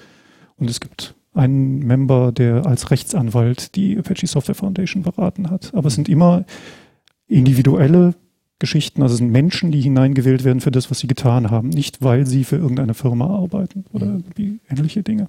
Und 0.57 0.69
es 0.69 0.79
gibt 0.79 1.15
einen 1.33 1.79
Member, 1.79 2.31
der 2.31 2.65
als 2.65 2.91
Rechtsanwalt 2.91 3.75
die 3.75 3.97
Apache 3.97 4.27
Software 4.27 4.55
Foundation 4.55 5.03
beraten 5.03 5.49
hat. 5.49 5.73
Aber 5.73 5.87
es 5.87 5.95
sind 5.95 6.07
immer 6.07 6.45
individuelle 7.27 8.15
Geschichten, 8.59 9.01
also 9.01 9.13
es 9.13 9.19
sind 9.19 9.31
Menschen, 9.31 9.71
die 9.71 9.81
hineingewählt 9.81 10.43
werden 10.43 10.61
für 10.61 10.71
das, 10.71 10.89
was 10.89 10.99
sie 10.99 11.07
getan 11.07 11.51
haben, 11.51 11.69
nicht 11.69 12.01
weil 12.01 12.25
sie 12.25 12.43
für 12.43 12.55
irgendeine 12.55 12.93
Firma 12.93 13.27
arbeiten 13.27 13.85
oder 13.91 14.05
Mhm. 14.05 14.11
irgendwie 14.25 14.59
ähnliche 14.69 15.03
Dinge. 15.03 15.27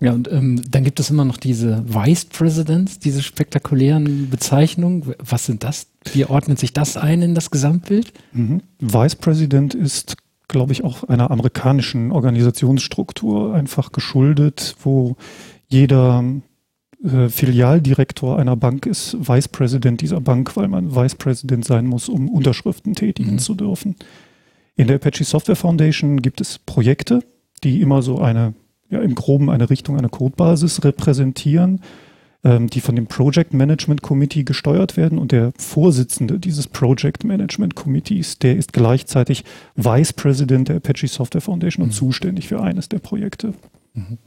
Ja, 0.00 0.12
und 0.12 0.30
ähm, 0.32 0.62
dann 0.70 0.84
gibt 0.84 1.00
es 1.00 1.10
immer 1.10 1.24
noch 1.24 1.36
diese 1.36 1.84
Vice 1.86 2.24
Presidents, 2.26 2.98
diese 3.00 3.22
spektakulären 3.22 4.30
Bezeichnungen. 4.30 5.14
Was 5.18 5.46
sind 5.46 5.62
das? 5.64 5.88
Wie 6.12 6.24
ordnet 6.24 6.58
sich 6.58 6.72
das 6.72 6.96
ein 6.96 7.22
in 7.22 7.34
das 7.34 7.50
Gesamtbild? 7.50 8.12
Mhm. 8.32 8.62
Vice 8.80 9.16
President 9.16 9.74
ist 9.74 10.16
glaube 10.48 10.72
ich, 10.72 10.82
auch 10.82 11.04
einer 11.04 11.30
amerikanischen 11.30 12.10
Organisationsstruktur 12.10 13.54
einfach 13.54 13.92
geschuldet, 13.92 14.74
wo 14.82 15.16
jeder 15.68 16.24
äh, 17.02 17.28
Filialdirektor 17.28 18.38
einer 18.38 18.56
Bank 18.56 18.86
ist 18.86 19.16
Vice 19.18 19.48
President 19.48 20.00
dieser 20.00 20.20
Bank, 20.20 20.56
weil 20.56 20.68
man 20.68 20.94
Vice 20.94 21.14
President 21.14 21.64
sein 21.64 21.86
muss, 21.86 22.08
um 22.08 22.28
Unterschriften 22.28 22.94
tätigen 22.94 23.32
mhm. 23.32 23.38
zu 23.38 23.54
dürfen. 23.54 23.96
In 24.76 24.86
der 24.86 24.96
Apache 24.96 25.24
Software 25.24 25.56
Foundation 25.56 26.22
gibt 26.22 26.40
es 26.40 26.58
Projekte, 26.58 27.20
die 27.64 27.80
immer 27.80 28.02
so 28.02 28.18
eine, 28.18 28.54
ja, 28.88 29.00
im 29.00 29.14
Groben 29.14 29.50
eine 29.50 29.70
Richtung, 29.70 29.96
eine 29.96 30.08
Codebasis 30.08 30.84
repräsentieren, 30.84 31.80
ähm, 32.44 32.68
die 32.68 32.80
von 32.80 32.96
dem 32.96 33.06
Project 33.06 33.52
Management 33.52 34.02
Committee 34.02 34.44
gesteuert 34.44 34.96
werden. 34.96 35.18
Und 35.18 35.32
der 35.32 35.52
Vorsitzende 35.58 36.38
dieses 36.38 36.66
Project 36.66 37.24
Management 37.24 37.74
Committees, 37.74 38.38
der 38.38 38.56
ist 38.56 38.72
gleichzeitig 38.72 39.44
Vice 39.76 40.12
President 40.12 40.68
der 40.68 40.76
Apache 40.76 41.08
Software 41.08 41.42
Foundation 41.42 41.84
mhm. 41.84 41.90
und 41.90 41.94
zuständig 41.94 42.48
für 42.48 42.62
eines 42.62 42.88
der 42.88 42.98
Projekte. 42.98 43.54
Mhm. 43.94 44.18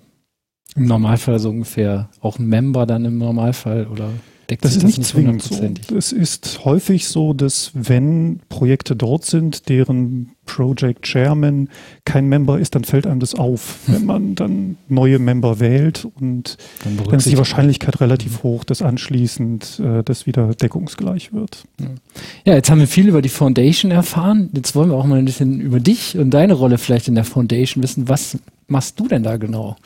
Im 0.75 0.86
Normalfall 0.86 1.39
so 1.39 1.50
ungefähr 1.50 2.10
auch 2.22 2.39
ein 2.39 2.48
Member 2.48 2.86
dann 2.86 3.06
im 3.06 3.18
Normalfall 3.18 3.88
oder 3.88 4.10
deckt 4.50 4.65
das 4.65 4.75
ist 4.75 4.84
das 4.84 4.98
nicht 4.98 5.08
zwingend 5.08 5.42
so. 5.42 5.56
Es 5.96 6.12
ist 6.12 6.65
häufig 6.65 7.08
so, 7.08 7.34
dass 7.34 7.72
wenn 7.74 8.39
Projekte 8.50 8.96
dort 8.96 9.25
sind, 9.25 9.70
deren 9.70 10.32
Project 10.46 11.03
Chairman 11.03 11.70
kein 12.06 12.27
Member 12.27 12.60
ist, 12.60 12.75
dann 12.75 12.84
fällt 12.84 13.08
einem 13.08 13.20
das 13.20 13.36
auf, 13.36 13.80
wenn 13.88 14.06
man 14.06 14.36
dann 14.36 14.77
neue 14.89 15.20
Member 15.20 15.60
wählt 15.60 16.06
und 16.20 16.58
dann, 16.84 16.98
dann 16.98 17.15
ist 17.15 17.32
die 17.32 17.38
Wahrscheinlichkeit 17.38 18.01
relativ 18.01 18.44
hoch, 18.44 18.63
dass 18.63 18.82
anschließend 18.82 19.80
äh, 19.80 20.03
das 20.03 20.25
wieder 20.25 20.53
deckungsgleich 20.53 21.34
wird. 21.34 21.65
Ja, 22.46 22.53
jetzt 22.53 22.70
haben 22.70 22.80
wir 22.80 22.88
viel 22.88 23.08
über 23.08 23.22
die 23.22 23.30
Foundation 23.30 23.92
erfahren. 23.92 24.50
Jetzt 24.53 24.75
wollen 24.75 24.89
wir 24.89 24.98
auch 24.98 25.06
mal 25.06 25.20
ein 25.20 25.25
bisschen 25.25 25.62
über 25.62 25.80
dich 25.80 26.18
und 26.18 26.32
deine 26.32 26.53
Rolle 26.53 26.77
vielleicht 26.77 27.08
in 27.08 27.15
der 27.15 27.24
Foundation 27.24 27.84
wissen. 27.84 28.10
Was 28.10 28.38
machst 28.68 29.00
du 29.00 29.08
denn 29.08 29.24
da 29.24 29.38
genau? 29.38 29.77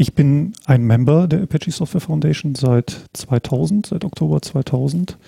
Ich 0.00 0.14
bin 0.14 0.52
ein 0.64 0.84
Member 0.84 1.26
der 1.26 1.42
Apache 1.42 1.72
Software 1.72 2.00
Foundation 2.00 2.54
seit 2.54 3.08
2000, 3.14 3.86
seit 3.86 4.04
Oktober 4.04 4.40
2000. 4.40 5.18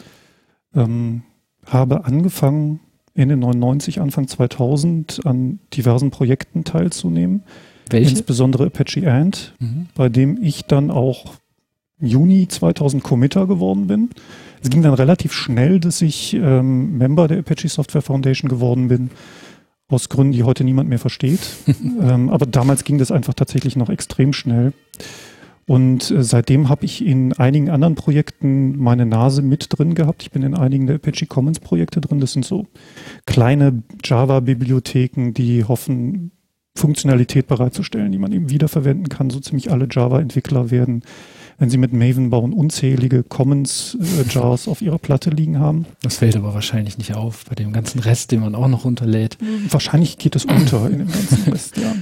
Ähm, 0.76 1.22
habe 1.66 2.04
angefangen, 2.04 2.78
Ende 3.14 3.36
99, 3.36 4.00
Anfang 4.00 4.28
2000 4.28 5.22
an 5.26 5.58
diversen 5.74 6.12
Projekten 6.12 6.62
teilzunehmen. 6.62 7.42
Welche? 7.90 8.10
Insbesondere 8.10 8.66
Apache 8.66 9.10
Ant, 9.10 9.56
mhm. 9.58 9.88
bei 9.96 10.08
dem 10.08 10.40
ich 10.40 10.66
dann 10.66 10.92
auch 10.92 11.34
Juni 11.98 12.46
2000 12.46 13.02
Committer 13.02 13.48
geworden 13.48 13.88
bin. 13.88 14.10
Es 14.62 14.70
ging 14.70 14.82
dann 14.82 14.94
relativ 14.94 15.32
schnell, 15.32 15.80
dass 15.80 16.00
ich 16.00 16.34
ähm, 16.34 16.96
Member 16.96 17.26
der 17.26 17.40
Apache 17.40 17.68
Software 17.68 18.02
Foundation 18.02 18.48
geworden 18.48 18.86
bin 18.86 19.10
aus 19.90 20.08
Gründen, 20.08 20.32
die 20.32 20.44
heute 20.44 20.64
niemand 20.64 20.88
mehr 20.88 20.98
versteht. 20.98 21.40
ähm, 21.66 22.30
aber 22.30 22.46
damals 22.46 22.84
ging 22.84 22.98
das 22.98 23.10
einfach 23.10 23.34
tatsächlich 23.34 23.76
noch 23.76 23.90
extrem 23.90 24.32
schnell. 24.32 24.72
Und 25.66 26.10
äh, 26.10 26.24
seitdem 26.24 26.68
habe 26.68 26.84
ich 26.84 27.04
in 27.04 27.32
einigen 27.34 27.70
anderen 27.70 27.94
Projekten 27.94 28.76
meine 28.76 29.06
Nase 29.06 29.40
mit 29.40 29.66
drin 29.68 29.94
gehabt. 29.94 30.22
Ich 30.22 30.32
bin 30.32 30.42
in 30.42 30.56
einigen 30.56 30.86
der 30.86 30.96
Apache 30.96 31.26
Commons 31.26 31.60
Projekte 31.60 32.00
drin. 32.00 32.18
Das 32.18 32.32
sind 32.32 32.44
so 32.44 32.66
kleine 33.26 33.82
Java-Bibliotheken, 34.02 35.32
die 35.32 35.64
hoffen, 35.64 36.32
Funktionalität 36.74 37.46
bereitzustellen, 37.46 38.10
die 38.10 38.18
man 38.18 38.32
eben 38.32 38.50
wiederverwenden 38.50 39.08
kann. 39.08 39.30
So 39.30 39.38
ziemlich 39.38 39.70
alle 39.70 39.86
Java-Entwickler 39.88 40.70
werden 40.70 41.02
wenn 41.60 41.68
Sie 41.68 41.76
mit 41.76 41.92
Maven 41.92 42.30
bauen, 42.30 42.54
unzählige 42.54 43.22
Commons-Jars 43.22 44.66
äh, 44.66 44.70
auf 44.70 44.80
Ihrer 44.80 44.98
Platte 44.98 45.28
liegen 45.28 45.60
haben. 45.60 45.84
Das 46.02 46.16
fällt 46.16 46.34
aber 46.34 46.54
wahrscheinlich 46.54 46.96
nicht 46.96 47.14
auf 47.14 47.44
bei 47.44 47.54
dem 47.54 47.72
ganzen 47.72 48.00
Rest, 48.00 48.32
den 48.32 48.40
man 48.40 48.54
auch 48.54 48.66
noch 48.66 48.86
runterlädt. 48.86 49.36
Wahrscheinlich 49.68 50.16
geht 50.16 50.34
es 50.34 50.46
unter 50.46 50.90
in 50.90 51.00
dem 51.00 51.12
ganzen 51.12 51.52
Rest, 51.52 51.76
ja. 51.76 51.94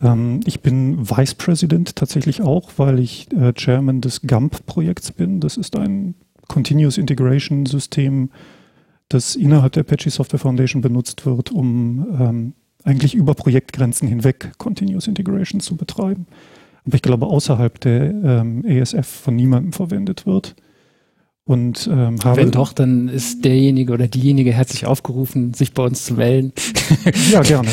Ähm, 0.00 0.40
ich 0.46 0.62
bin 0.62 1.10
Vice 1.10 1.34
President 1.34 1.96
tatsächlich 1.96 2.40
auch, 2.40 2.70
weil 2.78 2.98
ich 2.98 3.30
äh, 3.32 3.52
Chairman 3.52 4.00
des 4.00 4.22
GAMP-Projekts 4.22 5.12
bin. 5.12 5.40
Das 5.40 5.58
ist 5.58 5.76
ein 5.76 6.14
Continuous 6.48 6.96
Integration 6.96 7.66
System, 7.66 8.30
das 9.10 9.36
innerhalb 9.36 9.74
der 9.74 9.82
Apache 9.82 10.08
Software 10.08 10.40
Foundation 10.40 10.80
benutzt 10.80 11.26
wird, 11.26 11.52
um 11.52 12.06
ähm, 12.18 12.52
eigentlich 12.84 13.14
über 13.14 13.34
Projektgrenzen 13.34 14.08
hinweg 14.08 14.52
Continuous 14.56 15.08
Integration 15.08 15.60
zu 15.60 15.76
betreiben 15.76 16.26
aber 16.88 16.96
ich 16.96 17.02
glaube 17.02 17.26
außerhalb 17.26 17.78
der 17.80 18.10
ähm, 18.10 18.64
ESF 18.64 19.06
von 19.06 19.36
niemandem 19.36 19.72
verwendet 19.72 20.26
wird. 20.26 20.56
Und, 21.44 21.88
ähm, 21.90 22.18
habe 22.24 22.38
Wenn 22.38 22.50
doch, 22.50 22.72
dann 22.72 23.08
ist 23.08 23.44
derjenige 23.44 23.92
oder 23.92 24.06
diejenige 24.06 24.52
herzlich 24.52 24.86
aufgerufen, 24.86 25.54
sich 25.54 25.72
bei 25.72 25.82
uns 25.82 26.04
zu 26.04 26.14
melden. 26.14 26.52
ja, 27.30 27.40
gerne. 27.40 27.68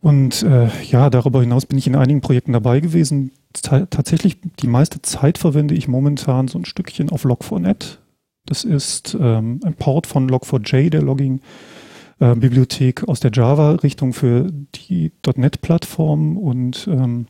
Und 0.00 0.42
äh, 0.42 0.68
ja, 0.90 1.10
darüber 1.10 1.40
hinaus 1.40 1.66
bin 1.66 1.78
ich 1.78 1.86
in 1.86 1.96
einigen 1.96 2.20
Projekten 2.20 2.52
dabei 2.52 2.80
gewesen. 2.80 3.32
Ta 3.52 3.86
tatsächlich 3.86 4.38
die 4.60 4.66
meiste 4.66 5.00
Zeit 5.02 5.38
verwende 5.38 5.74
ich 5.74 5.88
momentan 5.88 6.48
so 6.48 6.58
ein 6.58 6.64
Stückchen 6.64 7.10
auf 7.10 7.24
Log4net. 7.24 7.98
Das 8.46 8.64
ist 8.64 9.16
ähm, 9.20 9.60
ein 9.64 9.74
Port 9.74 10.06
von 10.06 10.28
Log4j, 10.28 10.90
der 10.90 11.02
Logging-Bibliothek 11.02 13.02
äh, 13.02 13.06
aus 13.06 13.20
der 13.20 13.30
Java-Richtung 13.32 14.12
für 14.12 14.50
die 14.74 15.12
.NET-Plattform 15.36 16.36
und 16.36 16.88
ähm, 16.88 17.26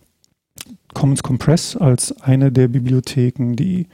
Commons 0.95 1.23
Compress 1.23 1.77
als 1.77 2.21
eine 2.23 2.51
der 2.51 2.69
Bibliotheken, 2.69 3.55
die 3.55 3.89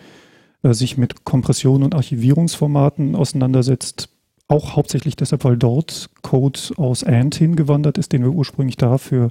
äh, 0.62 0.74
sich 0.74 0.96
mit 0.96 1.24
Kompression 1.24 1.82
und 1.82 1.94
Archivierungsformaten 1.94 3.16
auseinandersetzt. 3.16 4.08
Auch 4.48 4.74
hauptsächlich 4.74 5.14
deshalb, 5.14 5.44
weil 5.44 5.56
dort 5.56 6.10
Code 6.22 6.58
aus 6.76 7.04
ANT 7.04 7.36
hingewandert 7.36 7.98
ist, 7.98 8.12
den 8.12 8.22
wir 8.22 8.30
ursprünglich 8.30 8.76
dafür 8.76 9.30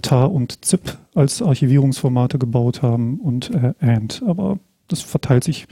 TAR 0.00 0.32
und 0.32 0.64
ZIP 0.64 0.96
als 1.14 1.42
Archivierungsformate 1.42 2.38
gebaut 2.38 2.82
haben 2.82 3.20
und 3.20 3.50
äh, 3.50 3.74
ANT. 3.80 4.22
Aber 4.26 4.58
das 4.88 5.00
verteilt 5.00 5.44
sich 5.44 5.66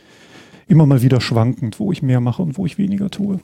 immer 0.69 0.87
mal 0.87 1.03
wieder 1.03 1.21
schwankend, 1.21 1.81
wo 1.81 1.91
ich 1.91 2.03
mehr 2.03 2.21
mache 2.21 2.43
und 2.43 2.59
wo 2.59 2.67
ich 2.67 2.79
weniger 2.79 3.11
tue. 3.11 3.41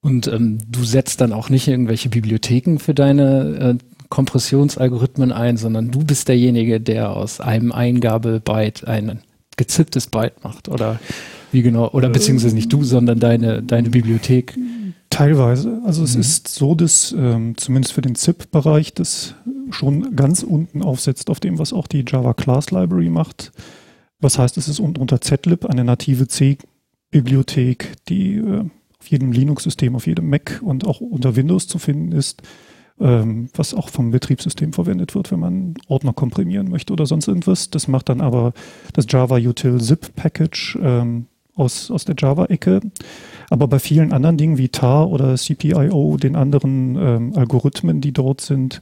Und 0.00 0.28
ähm, 0.28 0.58
du 0.68 0.84
setzt 0.84 1.20
dann 1.20 1.32
auch 1.32 1.48
nicht 1.48 1.68
irgendwelche 1.68 2.08
Bibliotheken 2.08 2.78
für 2.78 2.94
deine 2.94 3.78
äh, 3.78 3.97
Kompressionsalgorithmen 4.08 5.32
ein, 5.32 5.56
sondern 5.56 5.90
du 5.90 6.00
bist 6.00 6.28
derjenige, 6.28 6.80
der 6.80 7.10
aus 7.10 7.40
einem 7.40 7.72
Eingabebyte 7.72 8.86
ein 8.86 9.20
gezipptes 9.56 10.06
Byte 10.06 10.42
macht 10.44 10.68
oder 10.68 10.98
wie 11.52 11.62
genau, 11.62 11.90
oder 11.90 12.08
beziehungsweise 12.10 12.54
nicht 12.54 12.72
du, 12.72 12.84
sondern 12.84 13.20
deine, 13.20 13.62
deine 13.62 13.90
Bibliothek. 13.90 14.56
Teilweise. 15.10 15.80
Also 15.84 16.04
es 16.04 16.14
mhm. 16.14 16.20
ist 16.20 16.48
so, 16.48 16.74
dass 16.74 17.14
ähm, 17.16 17.56
zumindest 17.56 17.94
für 17.94 18.02
den 18.02 18.14
ZIP-Bereich 18.14 18.92
das 18.92 19.34
schon 19.70 20.14
ganz 20.14 20.42
unten 20.42 20.82
aufsetzt 20.82 21.30
auf 21.30 21.40
dem, 21.40 21.58
was 21.58 21.72
auch 21.72 21.86
die 21.86 22.04
Java 22.06 22.34
Class 22.34 22.70
Library 22.70 23.08
macht. 23.08 23.52
Was 24.20 24.38
heißt, 24.38 24.56
es 24.58 24.68
ist 24.68 24.80
unten 24.80 25.00
unter 25.00 25.20
zlib 25.20 25.64
eine 25.64 25.84
native 25.84 26.28
C-Bibliothek, 26.28 27.92
die 28.08 28.36
äh, 28.36 28.64
auf 28.98 29.06
jedem 29.08 29.32
Linux-System, 29.32 29.96
auf 29.96 30.06
jedem 30.06 30.28
Mac 30.28 30.60
und 30.62 30.86
auch 30.86 31.00
unter 31.00 31.36
Windows 31.36 31.66
zu 31.66 31.78
finden 31.78 32.12
ist 32.12 32.42
ähm, 33.00 33.48
was 33.54 33.74
auch 33.74 33.88
vom 33.88 34.10
Betriebssystem 34.10 34.72
verwendet 34.72 35.14
wird, 35.14 35.30
wenn 35.30 35.40
man 35.40 35.74
Ordner 35.86 36.12
komprimieren 36.12 36.68
möchte 36.68 36.92
oder 36.92 37.06
sonst 37.06 37.28
irgendwas. 37.28 37.70
Das 37.70 37.88
macht 37.88 38.08
dann 38.08 38.20
aber 38.20 38.52
das 38.92 39.06
Java 39.08 39.36
Util 39.36 39.80
Zip 39.80 40.14
Package 40.16 40.78
ähm, 40.82 41.26
aus, 41.54 41.90
aus 41.90 42.04
der 42.04 42.14
Java-Ecke. 42.16 42.80
Aber 43.50 43.68
bei 43.68 43.78
vielen 43.78 44.12
anderen 44.12 44.36
Dingen 44.36 44.58
wie 44.58 44.68
tar 44.68 45.10
oder 45.10 45.36
CPIO, 45.36 46.16
den 46.16 46.36
anderen 46.36 46.96
ähm, 46.96 47.32
Algorithmen, 47.36 48.00
die 48.00 48.12
dort 48.12 48.40
sind, 48.40 48.80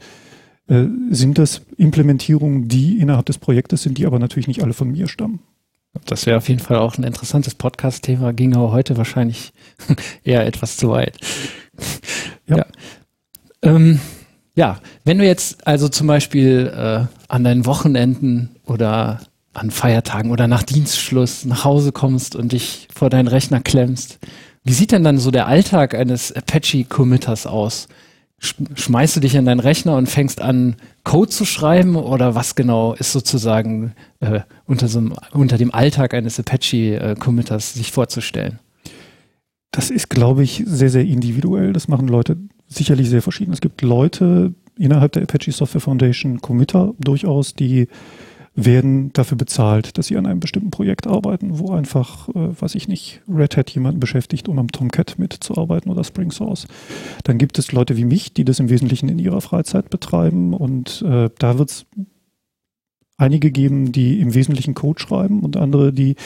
äh, 0.69 0.85
sind 1.11 1.39
das 1.39 1.63
Implementierungen, 1.77 2.69
die 2.69 2.99
innerhalb 2.99 3.27
des 3.27 3.39
Projektes 3.39 3.83
sind, 3.83 3.99
die 3.99 4.07
aber 4.07 4.19
natürlich 4.19 4.49
nicht 4.49 4.63
alle 4.63 4.73
von 4.73 4.91
mir 4.91 5.09
stammen. 5.09 5.41
Das 6.05 6.27
wäre 6.27 6.37
auf 6.37 6.49
jeden 6.49 6.61
Fall 6.61 6.77
auch 6.77 6.99
ein 6.99 7.05
interessantes 7.05 7.55
Podcast-Thema, 7.55 8.33
ging 8.33 8.55
aber 8.55 8.71
heute 8.71 8.99
wahrscheinlich 8.99 9.53
eher 10.25 10.45
etwas 10.47 10.77
zu 10.77 10.91
weit. 10.91 11.19
ja. 12.47 12.59
ja. 12.59 12.67
Ähm, 13.63 14.01
ja, 14.55 14.79
wenn 15.05 15.19
du 15.19 15.27
jetzt 15.27 15.67
also 15.67 15.89
zum 15.89 16.07
Beispiel 16.07 16.73
äh, 16.75 17.05
an 17.29 17.45
deinen 17.45 17.67
Wochenenden 17.67 18.57
oder 18.65 19.21
an 19.53 19.71
Feiertagen 19.71 20.31
oder 20.31 20.49
nach 20.49 20.63
Dienstschluss 20.63 21.45
nach 21.45 21.65
Hause 21.65 21.93
kommst 21.93 22.37
und 22.37 22.53
dich 22.53 22.89
vor 22.95 23.11
deinen 23.11 23.29
Rechner 23.29 23.61
klemmst, 23.61 24.19
wie 24.65 24.73
sieht 24.73 24.93
denn 24.93 25.05
dann 25.05 25.19
so 25.19 25.31
der 25.31 25.47
Alltag 25.47 25.95
eines 25.95 26.33
Apache-Committers 26.33 27.47
aus? 27.47 27.89
Schmeißt 28.39 29.17
du 29.17 29.21
dich 29.21 29.39
an 29.39 29.47
deinen 29.47 29.61
Rechner 29.61 29.97
und 29.97 30.09
fängst 30.09 30.41
an, 30.41 30.77
Code 31.05 31.31
zu 31.31 31.45
schreiben 31.45 31.97
oder 31.97 32.35
was 32.35 32.55
genau 32.55 32.95
ist 32.95 33.13
sozusagen 33.13 33.95
äh, 34.21 34.41
unter, 34.67 34.89
so 34.89 34.99
einem, 34.99 35.15
unter 35.33 35.57
dem 35.57 35.73
Alltag 35.73 36.15
eines 36.15 36.39
Apache-Committers 36.41 37.75
sich 37.75 37.93
vorzustellen? 37.93 38.59
Das 39.71 39.91
ist, 39.91 40.11
glaube 40.11 40.43
ich, 40.43 40.63
sehr, 40.67 40.91
sehr 40.91 41.05
individuell. 41.05 41.73
Das 41.73 41.89
machen 41.89 42.09
Leute 42.09 42.37
sicherlich 42.69 43.09
sehr 43.09 43.23
verschieden. 43.23 43.53
Es 43.53 43.61
gibt 43.61 43.83
Leute 43.83 44.55
innerhalb 44.79 45.13
der 45.13 45.23
Apache 45.23 45.53
Software 45.53 45.81
Foundation, 45.81 46.41
Committer 46.41 46.95
durchaus, 46.99 47.55
die 47.55 47.89
werden 48.57 49.13
dafür 49.13 49.37
bezahlt, 49.37 49.99
dass 49.99 50.07
sie 50.07 50.17
an 50.17 50.25
einem 50.27 50.41
bestimmten 50.41 50.71
Projekt 50.71 51.07
arbeiten, 51.07 51.59
wo 51.59 51.73
einfach, 51.73 52.29
äh, 52.31 52.61
weiß 52.61 52.75
ich 52.75 52.89
nicht, 52.89 53.21
Red 53.29 53.57
Hat 53.57 53.71
jemanden 53.71 54.01
beschäftigt, 54.01 54.49
um 54.49 54.59
am 54.59 54.69
Tomcat 54.69 55.19
mitzuarbeiten 55.19 55.91
oder 55.91 56.03
Spring 56.05 56.31
Source. 56.31 56.67
Dann 57.25 57.37
gibt 57.37 57.59
es 57.59 57.73
Leute 57.73 57.99
wie 57.99 58.07
mich, 58.07 58.33
die 58.33 58.47
das 58.47 58.59
im 58.59 58.71
Wesentlichen 58.71 59.11
in 59.11 59.19
ihrer 59.19 59.43
Freizeit 59.43 59.91
betreiben 59.91 60.55
und 60.55 61.03
äh, 61.03 61.29
da 61.39 61.59
wird 61.59 61.71
es 61.71 61.87
einige 63.17 63.51
geben, 63.51 63.93
die 63.93 64.21
im 64.21 64.35
Wesentlichen 64.35 64.75
Code 64.75 65.01
schreiben 65.01 65.41
und 65.41 65.57
andere, 65.57 65.93
die 65.93 66.17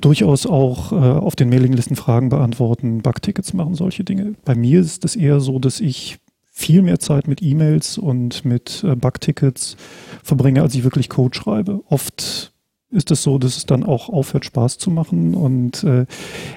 durchaus 0.00 0.46
auch 0.46 0.92
äh, 0.92 0.96
auf 0.96 1.36
den 1.36 1.48
Mailinglisten 1.48 1.96
Fragen 1.96 2.28
beantworten, 2.28 3.00
Bugtickets 3.02 3.54
machen, 3.54 3.74
solche 3.74 4.04
Dinge. 4.04 4.34
Bei 4.44 4.54
mir 4.54 4.80
ist 4.80 5.04
es 5.04 5.16
eher 5.16 5.40
so, 5.40 5.58
dass 5.58 5.80
ich 5.80 6.18
viel 6.50 6.82
mehr 6.82 6.98
Zeit 6.98 7.28
mit 7.28 7.42
E-Mails 7.42 7.98
und 7.98 8.44
mit 8.44 8.82
äh, 8.84 8.96
Bugtickets 8.96 9.76
verbringe, 10.22 10.62
als 10.62 10.74
ich 10.74 10.84
wirklich 10.84 11.08
Code 11.08 11.36
schreibe. 11.36 11.82
Oft 11.88 12.52
ist 12.90 13.10
es 13.10 13.22
so, 13.22 13.38
dass 13.38 13.56
es 13.56 13.66
dann 13.66 13.82
auch 13.82 14.08
aufhört, 14.08 14.44
Spaß 14.44 14.78
zu 14.78 14.90
machen 14.90 15.34
und 15.34 15.82
äh, 15.84 16.06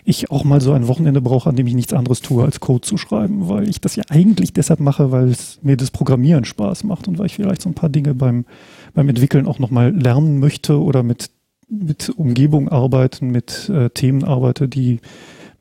ich 0.06 0.32
auch 0.32 0.44
mal 0.44 0.62
so 0.62 0.72
ein 0.74 0.88
Wochenende 0.88 1.22
brauche, 1.22 1.50
an 1.50 1.56
dem 1.56 1.68
ich 1.68 1.74
nichts 1.74 1.94
anderes 1.94 2.22
tue, 2.22 2.44
als 2.44 2.60
Code 2.60 2.82
zu 2.82 2.98
schreiben, 2.98 3.50
weil 3.50 3.68
ich 3.68 3.82
das 3.82 3.96
ja 3.96 4.04
eigentlich 4.10 4.54
deshalb 4.54 4.80
mache, 4.80 5.12
weil 5.12 5.30
es 5.30 5.60
mir 5.64 5.76
das 5.76 5.92
Programmieren 5.92 6.46
Spaß 6.46 6.84
macht 6.84 7.08
und 7.08 7.18
weil 7.18 7.26
ich 7.26 7.36
vielleicht 7.36 7.62
so 7.62 7.70
ein 7.70 7.76
paar 7.76 7.90
Dinge 7.90 8.14
beim, 8.14 8.46
beim 8.93 9.10
Entwickeln 9.10 9.48
auch 9.48 9.60
nochmal 9.60 9.96
lernen 9.96 10.39
möchte 10.39 10.81
oder 10.81 11.03
mit, 11.03 11.29
mit 11.67 12.10
Umgebung 12.10 12.69
arbeiten, 12.69 13.29
mit 13.29 13.69
äh, 13.69 13.89
Themen 13.89 14.24
arbeite, 14.24 14.67
die 14.67 15.00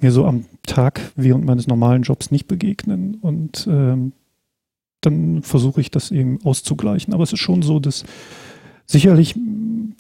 mir 0.01 0.13
so 0.13 0.25
am 0.25 0.45
Tag 0.65 1.01
während 1.17 1.45
meines 1.45 1.67
normalen 1.67 2.03
Jobs 2.03 2.31
nicht 2.31 2.47
begegnen. 2.47 3.17
Und 3.21 3.67
ähm, 3.71 4.13
dann 5.01 5.43
versuche 5.43 5.81
ich 5.81 5.91
das 5.91 6.11
eben 6.11 6.39
auszugleichen. 6.45 7.15
Aber 7.15 7.23
es 7.23 7.33
ist 7.33 7.41
schon 7.41 7.63
so, 7.63 7.81
dass 7.81 8.05
sicherlich 8.87 9.35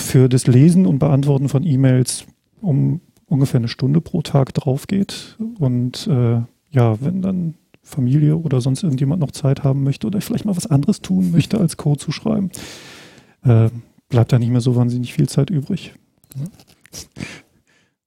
für 0.00 0.28
das 0.28 0.46
Lesen 0.46 0.86
und 0.86 0.98
Beantworten 0.98 1.48
von 1.48 1.64
E-Mails 1.64 2.24
um 2.60 3.00
ungefähr 3.26 3.58
eine 3.58 3.68
Stunde 3.68 4.00
pro 4.00 4.22
Tag 4.22 4.54
drauf 4.54 4.86
geht. 4.86 5.36
Und 5.58 6.06
äh, 6.06 6.40
ja, 6.70 7.00
wenn 7.00 7.22
dann 7.22 7.54
Familie 7.82 8.36
oder 8.36 8.60
sonst 8.60 8.82
irgendjemand 8.82 9.20
noch 9.20 9.32
Zeit 9.32 9.64
haben 9.64 9.82
möchte 9.82 10.06
oder 10.06 10.20
vielleicht 10.20 10.44
mal 10.44 10.56
was 10.56 10.66
anderes 10.66 11.00
tun 11.00 11.30
möchte, 11.32 11.58
als 11.58 11.76
Code 11.76 11.98
zu 11.98 12.12
schreiben, 12.12 12.50
äh, 13.44 13.70
bleibt 14.08 14.32
da 14.32 14.38
nicht 14.38 14.50
mehr 14.50 14.60
so 14.60 14.76
wahnsinnig 14.76 15.12
viel 15.12 15.28
Zeit 15.28 15.50
übrig. 15.50 15.94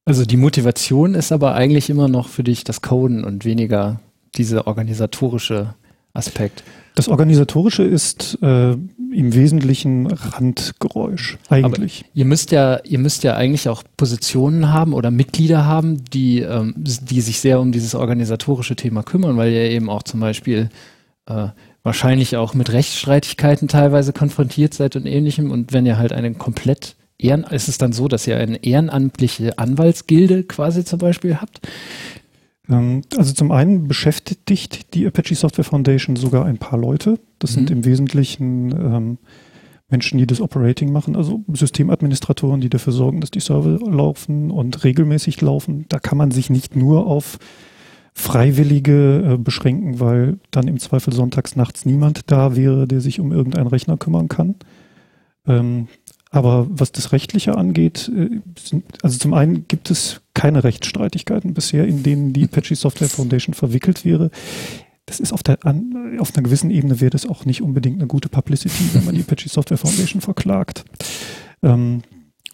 Also 0.04 0.26
die 0.26 0.36
Motivation 0.36 1.14
ist 1.14 1.32
aber 1.32 1.54
eigentlich 1.54 1.90
immer 1.90 2.08
noch 2.08 2.28
für 2.28 2.44
dich 2.44 2.64
das 2.64 2.82
Coden 2.82 3.24
und 3.24 3.46
weniger 3.46 4.00
diese 4.36 4.66
organisatorische 4.66 5.76
Aspekt. 6.14 6.64
Das 6.96 7.08
Organisatorische 7.08 7.84
ist 7.84 8.38
äh, 8.42 8.72
im 8.72 9.34
Wesentlichen 9.34 10.08
Randgeräusch, 10.08 11.38
eigentlich. 11.50 12.02
Aber 12.02 12.10
ihr 12.14 12.26
müsst 12.26 12.52
ja, 12.52 12.80
ihr 12.84 13.00
müsst 13.00 13.24
ja 13.24 13.36
eigentlich 13.36 13.70
auch 13.70 13.84
Positionen 13.96 14.74
haben 14.74 14.94
oder 14.94 15.12
Mitglieder 15.12 15.66
haben, 15.66 16.04
die, 16.06 16.42
ähm, 16.42 16.74
die 16.78 17.22
sich 17.22 17.40
sehr 17.40 17.62
um 17.62 17.72
dieses 17.72 17.96
organisatorische 17.96 18.76
Thema 18.76 19.04
kümmern, 19.04 19.38
weil 19.38 19.54
ihr 19.54 19.70
eben 19.70 19.90
auch 19.90 20.04
zum 20.04 20.20
Beispiel 20.20 20.70
äh, 21.28 21.48
wahrscheinlich 21.84 22.38
auch 22.38 22.54
mit 22.54 22.72
Rechtsstreitigkeiten 22.72 23.68
teilweise 23.68 24.14
konfrontiert 24.14 24.74
seid 24.74 24.96
und 24.96 25.06
ähnlichem. 25.06 25.52
Und 25.52 25.74
wenn 25.74 25.86
ihr 25.86 25.98
halt 25.98 26.14
einen 26.14 26.38
komplett 26.38 26.96
Ehren, 27.18 27.44
ist 27.44 27.68
es 27.68 27.78
dann 27.78 27.94
so, 27.94 28.08
dass 28.08 28.28
ihr 28.28 28.38
eine 28.38 28.64
ehrenamtliche 28.64 29.58
Anwaltsgilde 29.58 30.44
quasi 30.44 30.84
zum 30.86 31.00
Beispiel 31.00 31.38
habt, 31.38 31.62
ähm, 32.72 33.02
also 33.18 33.34
zum 33.34 33.52
einen 33.52 33.88
beschäftigt 33.88 34.94
die 34.94 35.06
Apache 35.06 35.36
Software 35.36 35.64
Foundation 35.66 36.16
sogar 36.16 36.46
ein 36.46 36.58
paar 36.58 36.80
Leute. 36.80 37.20
Das 37.40 37.52
mhm. 37.52 37.56
sind 37.56 37.72
im 37.72 37.86
Wesentlichen 37.86 38.72
ähm, 38.72 39.18
Menschen, 39.90 40.18
die 40.18 40.28
das 40.28 40.40
Operating 40.40 40.92
machen, 40.92 41.16
also 41.18 41.44
Systemadministratoren, 41.52 42.62
die 42.62 42.70
dafür 42.70 42.94
sorgen, 42.94 43.20
dass 43.20 43.30
die 43.30 43.42
Server 43.42 43.78
laufen 43.80 44.50
und 44.50 44.84
regelmäßig 44.86 45.42
laufen. 45.42 45.86
Da 45.90 46.00
kann 46.00 46.18
man 46.18 46.32
sich 46.32 46.50
nicht 46.50 46.76
nur 46.78 47.08
auf 47.08 47.40
Freiwillige 48.14 49.34
äh, 49.34 49.38
beschränken, 49.38 50.00
weil 50.00 50.38
dann 50.52 50.68
im 50.68 50.80
Zweifel 50.80 51.14
sonntags 51.14 51.56
nachts 51.56 51.86
niemand 51.86 52.30
da 52.32 52.56
wäre, 52.56 52.88
der 52.88 53.02
sich 53.02 53.20
um 53.20 53.32
irgendeinen 53.32 53.68
Rechner 53.68 53.98
kümmern 53.98 54.28
kann. 54.28 54.56
Ähm, 55.48 55.88
aber 56.30 56.68
was 56.70 56.92
das 56.92 57.12
Rechtliche 57.12 57.58
angeht, 57.58 58.10
äh, 58.16 58.40
sind, 58.58 58.86
also 59.04 59.18
zum 59.18 59.34
einen 59.34 59.68
gibt 59.68 59.92
es 59.92 60.22
keine 60.34 60.64
Rechtsstreitigkeiten 60.64 61.54
bisher, 61.54 61.86
in 61.86 62.04
denen 62.04 62.34
die 62.34 62.46
Apache 62.46 62.76
Software 62.76 63.10
Foundation 63.10 63.54
verwickelt 63.54 64.06
wäre. 64.06 64.32
Das 65.06 65.20
ist 65.20 65.34
auf, 65.34 65.44
der, 65.44 65.66
an, 65.66 66.18
auf 66.20 66.34
einer 66.34 66.44
gewissen 66.44 66.70
Ebene 66.70 67.02
wäre 67.02 67.10
das 67.10 67.26
auch 67.26 67.46
nicht 67.46 67.62
unbedingt 67.62 67.98
eine 67.98 68.08
gute 68.08 68.30
Publicity, 68.30 68.90
wenn 68.94 69.06
man 69.06 69.16
die 69.16 69.22
Apache 69.22 69.50
Software 69.50 69.78
Foundation 69.78 70.22
verklagt. 70.22 70.86
Ähm, 71.64 72.02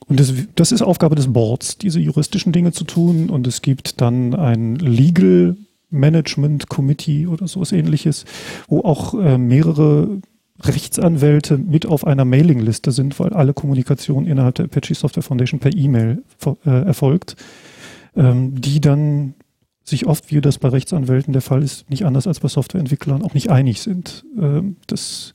und 0.05 0.19
das, 0.19 0.33
das 0.55 0.71
ist 0.71 0.81
Aufgabe 0.81 1.15
des 1.15 1.31
Boards, 1.33 1.77
diese 1.77 1.99
juristischen 1.99 2.51
Dinge 2.51 2.71
zu 2.71 2.83
tun. 2.83 3.29
Und 3.29 3.47
es 3.47 3.62
gibt 3.62 3.99
dann 3.99 4.36
ein 4.36 4.75
Legal 4.75 5.57
Management 5.89 6.69
Committee 6.69 7.27
oder 7.27 7.47
sowas 7.47 7.71
ähnliches, 7.71 8.25
wo 8.67 8.81
auch 8.81 9.13
äh, 9.13 9.38
mehrere 9.38 10.21
Rechtsanwälte 10.60 11.57
mit 11.57 11.86
auf 11.86 12.05
einer 12.05 12.25
Mailingliste 12.25 12.91
sind, 12.91 13.19
weil 13.19 13.33
alle 13.33 13.53
Kommunikation 13.53 14.25
innerhalb 14.25 14.55
der 14.55 14.65
Apache 14.65 14.95
Software 14.95 15.23
Foundation 15.23 15.60
per 15.60 15.75
E-Mail 15.75 16.23
äh, 16.65 16.69
erfolgt, 16.69 17.36
ähm, 18.15 18.60
die 18.60 18.81
dann 18.81 19.36
sich 19.83 20.05
oft, 20.05 20.31
wie 20.31 20.41
das 20.41 20.57
bei 20.57 20.69
Rechtsanwälten 20.69 21.31
der 21.31 21.41
Fall 21.41 21.63
ist, 21.63 21.89
nicht 21.89 22.05
anders 22.05 22.27
als 22.27 22.39
bei 22.39 22.49
Softwareentwicklern 22.49 23.21
auch 23.21 23.33
nicht 23.33 23.49
einig 23.49 23.81
sind, 23.81 24.25
äh, 24.38 24.62
das, 24.88 25.33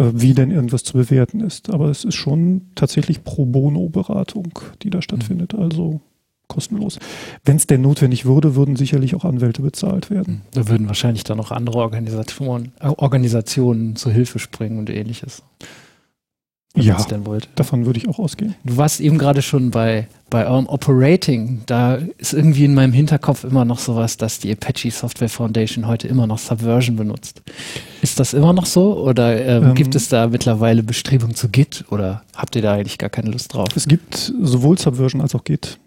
wie 0.00 0.34
denn 0.34 0.50
irgendwas 0.50 0.84
zu 0.84 0.94
bewerten 0.94 1.40
ist. 1.40 1.70
Aber 1.70 1.88
es 1.88 2.04
ist 2.04 2.14
schon 2.14 2.62
tatsächlich 2.74 3.22
Pro 3.22 3.44
Bono-Beratung, 3.44 4.58
die 4.82 4.90
da 4.90 5.02
stattfindet. 5.02 5.54
Also 5.54 6.00
kostenlos. 6.48 6.98
Wenn 7.44 7.56
es 7.56 7.66
denn 7.66 7.82
notwendig 7.82 8.24
würde, 8.24 8.56
würden 8.56 8.76
sicherlich 8.76 9.14
auch 9.14 9.24
Anwälte 9.24 9.62
bezahlt 9.62 10.10
werden. 10.10 10.42
Da 10.52 10.68
würden 10.68 10.88
wahrscheinlich 10.88 11.22
dann 11.24 11.36
noch 11.36 11.52
andere 11.52 11.78
Organisationen, 11.78 12.72
äh, 12.80 12.88
Organisationen 12.88 13.94
zur 13.94 14.12
Hilfe 14.12 14.38
springen 14.38 14.78
und 14.78 14.90
ähnliches. 14.90 15.42
Ja, 16.76 17.04
davon 17.56 17.84
würde 17.84 17.98
ich 17.98 18.08
auch 18.08 18.20
ausgehen. 18.20 18.54
Du 18.64 18.76
warst 18.76 19.00
eben 19.00 19.18
gerade 19.18 19.42
schon 19.42 19.70
bei, 19.72 20.06
bei 20.28 20.46
eurem 20.46 20.66
Operating. 20.68 21.62
Da 21.66 21.96
ist 22.16 22.32
irgendwie 22.32 22.64
in 22.64 22.74
meinem 22.74 22.92
Hinterkopf 22.92 23.42
immer 23.42 23.64
noch 23.64 23.80
sowas, 23.80 24.16
dass 24.16 24.38
die 24.38 24.52
Apache 24.52 24.90
Software 24.92 25.28
Foundation 25.28 25.88
heute 25.88 26.06
immer 26.06 26.28
noch 26.28 26.38
Subversion 26.38 26.94
benutzt. 26.94 27.42
Ist 28.10 28.18
das 28.18 28.34
immer 28.34 28.52
noch 28.52 28.66
so 28.66 29.04
oder 29.06 29.40
ähm, 29.40 29.68
ähm, 29.68 29.74
gibt 29.74 29.94
es 29.94 30.08
da 30.08 30.26
mittlerweile 30.26 30.82
Bestrebungen 30.82 31.36
zu 31.36 31.48
Git 31.48 31.84
oder 31.90 32.24
habt 32.34 32.56
ihr 32.56 32.62
da 32.62 32.72
eigentlich 32.72 32.98
gar 32.98 33.08
keine 33.08 33.30
Lust 33.30 33.54
drauf? 33.54 33.68
Es 33.76 33.86
gibt 33.86 34.32
sowohl 34.42 34.76
Subversion 34.76 35.20
als 35.20 35.36
auch 35.36 35.44
Git. 35.44 35.78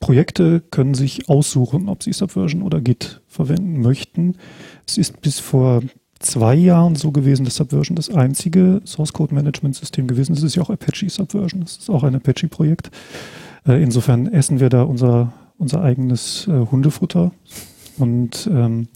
Projekte 0.00 0.62
können 0.70 0.94
sich 0.94 1.28
aussuchen, 1.28 1.90
ob 1.90 2.02
sie 2.02 2.14
Subversion 2.14 2.62
oder 2.62 2.80
Git 2.80 3.20
verwenden 3.28 3.82
möchten. 3.82 4.36
Es 4.86 4.96
ist 4.96 5.20
bis 5.20 5.38
vor 5.38 5.82
zwei 6.18 6.54
Jahren 6.54 6.96
so 6.96 7.12
gewesen, 7.12 7.44
dass 7.44 7.56
Subversion 7.56 7.94
das 7.94 8.08
einzige 8.08 8.80
Source 8.86 9.12
Code 9.12 9.34
Management 9.34 9.76
System 9.76 10.06
gewesen 10.06 10.32
ist. 10.32 10.38
Es 10.38 10.44
ist 10.44 10.54
ja 10.54 10.62
auch 10.62 10.70
Apache 10.70 11.10
Subversion. 11.10 11.60
Das 11.60 11.76
ist 11.76 11.90
auch 11.90 12.04
ein 12.04 12.14
Apache-Projekt. 12.14 12.90
Äh, 13.68 13.82
insofern 13.82 14.32
essen 14.32 14.60
wir 14.60 14.70
da 14.70 14.84
unser, 14.84 15.34
unser 15.58 15.82
eigenes 15.82 16.48
äh, 16.48 16.52
Hundefutter. 16.52 17.32
Und 17.98 18.48
ähm, 18.50 18.88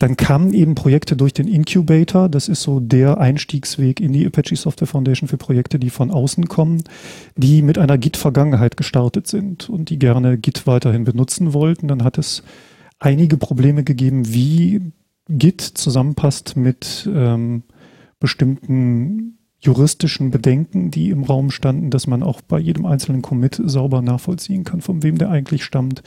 dann 0.00 0.16
kamen 0.16 0.54
eben 0.54 0.74
Projekte 0.74 1.14
durch 1.14 1.34
den 1.34 1.46
Incubator. 1.46 2.30
Das 2.30 2.48
ist 2.48 2.62
so 2.62 2.80
der 2.80 3.18
Einstiegsweg 3.18 4.00
in 4.00 4.14
die 4.14 4.26
Apache 4.26 4.56
Software 4.56 4.88
Foundation 4.88 5.28
für 5.28 5.36
Projekte, 5.36 5.78
die 5.78 5.90
von 5.90 6.10
außen 6.10 6.48
kommen, 6.48 6.82
die 7.36 7.60
mit 7.60 7.76
einer 7.76 7.98
Git-Vergangenheit 7.98 8.78
gestartet 8.78 9.26
sind 9.26 9.68
und 9.68 9.90
die 9.90 9.98
gerne 9.98 10.38
Git 10.38 10.66
weiterhin 10.66 11.04
benutzen 11.04 11.52
wollten. 11.52 11.86
Dann 11.86 12.02
hat 12.02 12.16
es 12.16 12.42
einige 12.98 13.36
Probleme 13.36 13.84
gegeben, 13.84 14.32
wie 14.32 14.80
Git 15.28 15.60
zusammenpasst 15.60 16.56
mit 16.56 17.06
ähm, 17.14 17.64
bestimmten 18.20 19.36
juristischen 19.60 20.30
Bedenken, 20.30 20.90
die 20.90 21.10
im 21.10 21.24
Raum 21.24 21.50
standen, 21.50 21.90
dass 21.90 22.06
man 22.06 22.22
auch 22.22 22.40
bei 22.40 22.58
jedem 22.58 22.86
einzelnen 22.86 23.20
Commit 23.20 23.60
sauber 23.62 24.00
nachvollziehen 24.00 24.64
kann, 24.64 24.80
von 24.80 25.02
wem 25.02 25.18
der 25.18 25.30
eigentlich 25.30 25.64
stammt, 25.64 26.02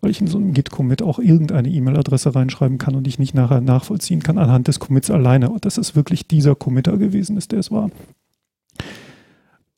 weil 0.00 0.10
ich 0.10 0.20
in 0.20 0.26
so 0.26 0.38
einem 0.38 0.52
Git-Commit 0.52 1.02
auch 1.02 1.20
irgendeine 1.20 1.68
E-Mail-Adresse 1.68 2.34
reinschreiben 2.34 2.78
kann 2.78 2.96
und 2.96 3.06
ich 3.06 3.18
nicht 3.18 3.34
nachher 3.34 3.60
nachvollziehen 3.60 4.22
kann 4.22 4.38
anhand 4.38 4.66
des 4.66 4.80
Commits 4.80 5.10
alleine, 5.10 5.54
dass 5.60 5.78
es 5.78 5.94
wirklich 5.94 6.26
dieser 6.26 6.56
Committer 6.56 6.96
gewesen 6.96 7.36
ist, 7.36 7.52
der 7.52 7.60
es 7.60 7.70
war. 7.70 7.90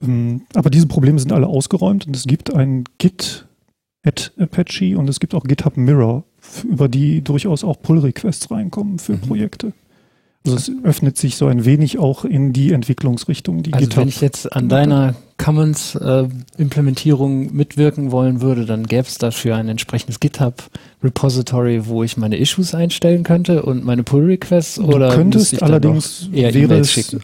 Ähm, 0.02 0.42
aber 0.54 0.70
diese 0.70 0.86
Probleme 0.86 1.18
sind 1.18 1.32
alle 1.32 1.48
ausgeräumt 1.48 2.06
und 2.06 2.16
es 2.16 2.24
gibt 2.24 2.54
ein 2.54 2.84
Git 2.96 3.46
at 4.04 4.32
Apache 4.38 4.96
und 4.96 5.08
es 5.08 5.20
gibt 5.20 5.34
auch 5.34 5.44
GitHub 5.44 5.76
Mirror, 5.76 6.24
über 6.64 6.88
die 6.88 7.20
durchaus 7.20 7.62
auch 7.62 7.82
Pull-Requests 7.82 8.50
reinkommen 8.50 8.98
für 8.98 9.14
mhm. 9.14 9.20
Projekte. 9.20 9.72
Also 10.46 10.56
es 10.56 10.70
öffnet 10.84 11.18
sich 11.18 11.36
so 11.36 11.46
ein 11.46 11.64
wenig 11.64 11.98
auch 11.98 12.24
in 12.24 12.52
die 12.52 12.72
Entwicklungsrichtung, 12.72 13.62
die 13.62 13.72
also 13.72 13.84
GitHub. 13.84 14.02
Wenn 14.02 14.08
ich 14.08 14.20
jetzt 14.20 14.52
an 14.52 14.68
deiner 14.68 15.14
Commons-Implementierung 15.36 17.48
äh, 17.48 17.52
mitwirken 17.52 18.12
wollen 18.12 18.40
würde, 18.40 18.64
dann 18.64 18.86
gäbe 18.86 19.06
es 19.06 19.18
dafür 19.18 19.56
ein 19.56 19.68
entsprechendes 19.68 20.20
GitHub-Repository, 20.20 21.86
wo 21.86 22.02
ich 22.02 22.16
meine 22.16 22.38
Issues 22.38 22.74
einstellen 22.74 23.24
könnte 23.24 23.62
und 23.62 23.84
meine 23.84 24.04
Pull-Requests 24.04 24.78
oder 24.78 25.14
könntest 25.14 25.62
allerdings 25.62 26.30
eher 26.32 26.54
wäre 26.54 26.78
es, 26.78 26.92
schicken? 26.92 27.20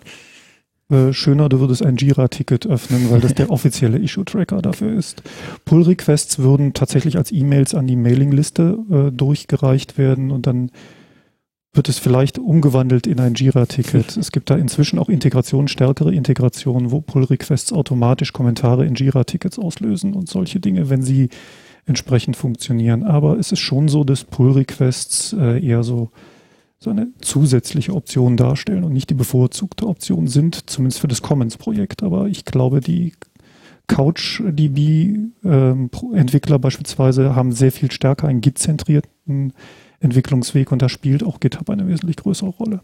Äh, 0.90 1.14
schöner, 1.14 1.48
du 1.48 1.60
würdest 1.60 1.82
ein 1.82 1.96
Jira-Ticket 1.96 2.66
öffnen, 2.66 3.10
weil 3.10 3.20
das 3.20 3.32
der 3.34 3.50
offizielle 3.50 3.96
Issue-Tracker 3.98 4.60
dafür 4.60 4.92
ist. 4.92 5.22
Pull-Requests 5.64 6.40
würden 6.40 6.74
tatsächlich 6.74 7.16
als 7.16 7.32
E-Mails 7.32 7.74
an 7.74 7.86
die 7.86 7.96
Mailingliste 7.96 8.76
äh, 8.90 9.10
durchgereicht 9.10 9.96
werden 9.96 10.30
und 10.30 10.46
dann 10.46 10.70
wird 11.74 11.88
es 11.88 11.98
vielleicht 11.98 12.38
umgewandelt 12.38 13.06
in 13.06 13.20
ein 13.20 13.34
Jira-Ticket. 13.34 14.16
es 14.16 14.32
gibt 14.32 14.48
da 14.48 14.56
inzwischen 14.56 14.98
auch 14.98 15.08
Integrationen, 15.08 15.68
stärkere 15.68 16.14
Integrationen, 16.14 16.92
wo 16.92 17.00
Pull-Requests 17.00 17.72
automatisch 17.72 18.32
Kommentare 18.32 18.86
in 18.86 18.94
Jira-Tickets 18.94 19.58
auslösen 19.58 20.14
und 20.14 20.28
solche 20.28 20.60
Dinge, 20.60 20.88
wenn 20.88 21.02
sie 21.02 21.28
entsprechend 21.86 22.36
funktionieren. 22.36 23.02
Aber 23.02 23.38
es 23.38 23.52
ist 23.52 23.58
schon 23.58 23.88
so, 23.88 24.04
dass 24.04 24.24
Pull-Requests 24.24 25.34
äh, 25.34 25.66
eher 25.66 25.82
so, 25.82 26.10
so 26.78 26.90
eine 26.90 27.08
zusätzliche 27.20 27.94
Option 27.94 28.36
darstellen 28.36 28.84
und 28.84 28.92
nicht 28.92 29.10
die 29.10 29.14
bevorzugte 29.14 29.86
Option 29.86 30.28
sind, 30.28 30.70
zumindest 30.70 31.00
für 31.00 31.08
das 31.08 31.22
Commons-Projekt. 31.22 32.04
Aber 32.04 32.28
ich 32.28 32.44
glaube, 32.44 32.80
die 32.80 33.14
CouchDB-Entwickler 33.88 36.54
ähm, 36.54 36.60
beispielsweise 36.60 37.34
haben 37.34 37.52
sehr 37.52 37.72
viel 37.72 37.90
stärker 37.90 38.28
einen 38.28 38.40
Git-zentrierten 38.40 39.52
Entwicklungsweg 40.04 40.70
und 40.70 40.82
da 40.82 40.88
spielt 40.88 41.24
auch 41.24 41.40
GitHub 41.40 41.68
eine 41.70 41.88
wesentlich 41.88 42.16
größere 42.16 42.50
Rolle. 42.50 42.80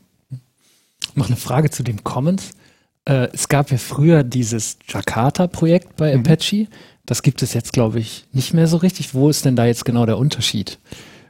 Noch 1.14 1.26
eine 1.26 1.36
Frage 1.36 1.70
zu 1.70 1.82
dem 1.82 2.02
Commons. 2.02 2.50
Äh, 3.04 3.28
es 3.32 3.48
gab 3.48 3.70
ja 3.70 3.78
früher 3.78 4.24
dieses 4.24 4.78
Jakarta-Projekt 4.88 5.96
bei 5.96 6.16
mhm. 6.16 6.20
Apache. 6.20 6.68
Das 7.06 7.22
gibt 7.22 7.42
es 7.42 7.54
jetzt, 7.54 7.72
glaube 7.72 8.00
ich, 8.00 8.26
nicht 8.32 8.54
mehr 8.54 8.66
so 8.66 8.76
richtig. 8.76 9.14
Wo 9.14 9.28
ist 9.28 9.44
denn 9.44 9.56
da 9.56 9.66
jetzt 9.66 9.84
genau 9.84 10.06
der 10.06 10.18
Unterschied? 10.18 10.78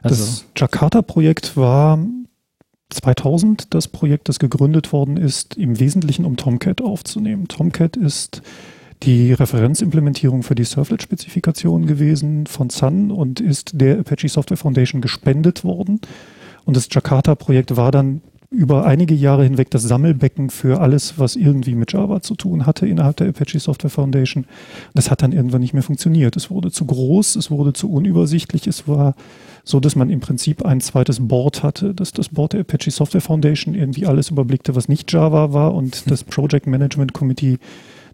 Also 0.01 0.23
das 0.23 0.45
Jakarta-Projekt 0.57 1.57
war 1.57 1.99
2000 2.89 3.73
das 3.73 3.87
Projekt, 3.87 4.29
das 4.29 4.39
gegründet 4.39 4.91
worden 4.91 5.17
ist, 5.17 5.55
im 5.55 5.79
Wesentlichen 5.79 6.25
um 6.25 6.37
Tomcat 6.37 6.81
aufzunehmen. 6.81 7.47
Tomcat 7.47 7.97
ist 7.97 8.41
die 9.03 9.33
Referenzimplementierung 9.33 10.43
für 10.43 10.55
die 10.55 10.63
Servlet-Spezifikation 10.63 11.87
gewesen 11.87 12.45
von 12.45 12.69
Sun 12.69 13.11
und 13.11 13.39
ist 13.39 13.71
der 13.73 13.99
Apache 13.99 14.29
Software 14.29 14.57
Foundation 14.57 15.01
gespendet 15.01 15.63
worden. 15.63 15.99
Und 16.65 16.77
das 16.77 16.87
Jakarta-Projekt 16.91 17.75
war 17.75 17.91
dann 17.91 18.21
über 18.51 18.85
einige 18.85 19.15
Jahre 19.15 19.45
hinweg 19.45 19.71
das 19.71 19.83
Sammelbecken 19.83 20.49
für 20.49 20.81
alles, 20.81 21.17
was 21.17 21.37
irgendwie 21.37 21.73
mit 21.73 21.93
Java 21.93 22.21
zu 22.21 22.35
tun 22.35 22.65
hatte 22.65 22.85
innerhalb 22.85 23.15
der 23.15 23.29
Apache 23.29 23.59
Software 23.59 23.89
Foundation. 23.89 24.45
Das 24.93 25.09
hat 25.09 25.23
dann 25.23 25.31
irgendwann 25.31 25.61
nicht 25.61 25.73
mehr 25.73 25.83
funktioniert. 25.83 26.35
Es 26.35 26.51
wurde 26.51 26.69
zu 26.69 26.85
groß, 26.85 27.37
es 27.37 27.49
wurde 27.49 27.71
zu 27.71 27.89
unübersichtlich, 27.89 28.67
es 28.67 28.89
war 28.89 29.15
so, 29.63 29.79
dass 29.79 29.95
man 29.95 30.09
im 30.09 30.19
Prinzip 30.19 30.65
ein 30.65 30.81
zweites 30.81 31.25
Board 31.25 31.63
hatte, 31.63 31.93
dass 31.93 32.11
das 32.11 32.29
Board 32.29 32.53
der 32.53 32.61
Apache 32.61 32.91
Software 32.91 33.21
Foundation 33.21 33.73
irgendwie 33.73 34.05
alles 34.05 34.29
überblickte, 34.29 34.75
was 34.75 34.89
nicht 34.89 35.11
Java 35.11 35.53
war 35.53 35.73
und 35.73 36.11
das 36.11 36.23
Project 36.25 36.67
Management 36.67 37.13
Committee 37.13 37.57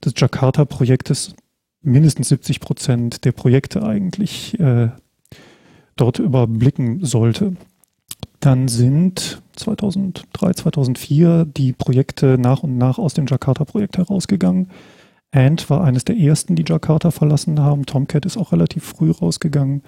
des 0.04 0.14
Jakarta-Projektes 0.16 1.36
mindestens 1.82 2.30
70 2.30 2.60
Prozent 2.60 3.26
der 3.26 3.32
Projekte 3.32 3.84
eigentlich 3.84 4.60
äh, 4.60 4.90
dort 5.96 6.20
überblicken 6.20 7.04
sollte. 7.06 7.56
Dann 8.40 8.68
sind 8.68 9.42
2003, 9.56 10.54
2004 10.54 11.46
die 11.46 11.74
Projekte 11.74 12.38
nach 12.38 12.64
und 12.64 12.78
nach 12.78 13.00
aus 13.00 13.14
dem 13.14 13.26
Jakarta-Projekt 13.26 13.98
herausgegangen. 13.98 14.70
Ant 15.32 15.70
war 15.70 15.84
eines 15.84 16.06
der 16.06 16.18
ersten, 16.18 16.56
die 16.56 16.66
Jakarta 16.66 17.12
verlassen 17.12 17.60
haben. 17.60 17.86
Tomcat 17.86 18.26
ist 18.26 18.38
auch 18.38 18.52
relativ 18.52 18.84
früh 18.84 19.12
rausgegangen. 19.12 19.82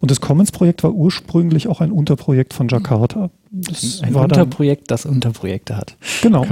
Und 0.00 0.10
das 0.10 0.20
Commons-Projekt 0.20 0.82
war 0.82 0.92
ursprünglich 0.92 1.68
auch 1.68 1.80
ein 1.80 1.92
Unterprojekt 1.92 2.54
von 2.54 2.66
Jakarta. 2.68 3.30
Das 3.52 4.02
ein 4.02 4.14
Unterprojekt, 4.14 4.90
das 4.90 5.06
Unterprojekte 5.06 5.76
hat. 5.76 5.96
Genau. 6.22 6.44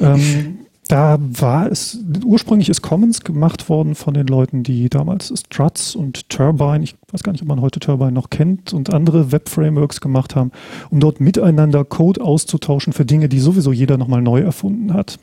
ähm, 0.00 0.58
da 0.88 1.18
war 1.20 1.70
es, 1.70 1.98
ursprünglich 2.24 2.68
ist 2.68 2.82
Commons 2.82 3.22
gemacht 3.22 3.68
worden 3.68 3.94
von 3.94 4.14
den 4.14 4.26
Leuten, 4.26 4.62
die 4.62 4.88
damals 4.88 5.32
Struts 5.36 5.96
und 5.96 6.28
Turbine, 6.28 6.84
ich 6.84 6.94
weiß 7.10 7.22
gar 7.22 7.32
nicht, 7.32 7.42
ob 7.42 7.48
man 7.48 7.60
heute 7.60 7.80
Turbine 7.80 8.12
noch 8.12 8.30
kennt, 8.30 8.72
und 8.72 8.92
andere 8.92 9.32
Web-Frameworks 9.32 10.00
gemacht 10.00 10.36
haben, 10.36 10.52
um 10.90 11.00
dort 11.00 11.20
miteinander 11.20 11.84
Code 11.84 12.20
auszutauschen 12.20 12.92
für 12.92 13.04
Dinge, 13.04 13.28
die 13.28 13.40
sowieso 13.40 13.72
jeder 13.72 13.98
nochmal 13.98 14.22
neu 14.22 14.40
erfunden 14.40 14.92
hat. 14.92 15.18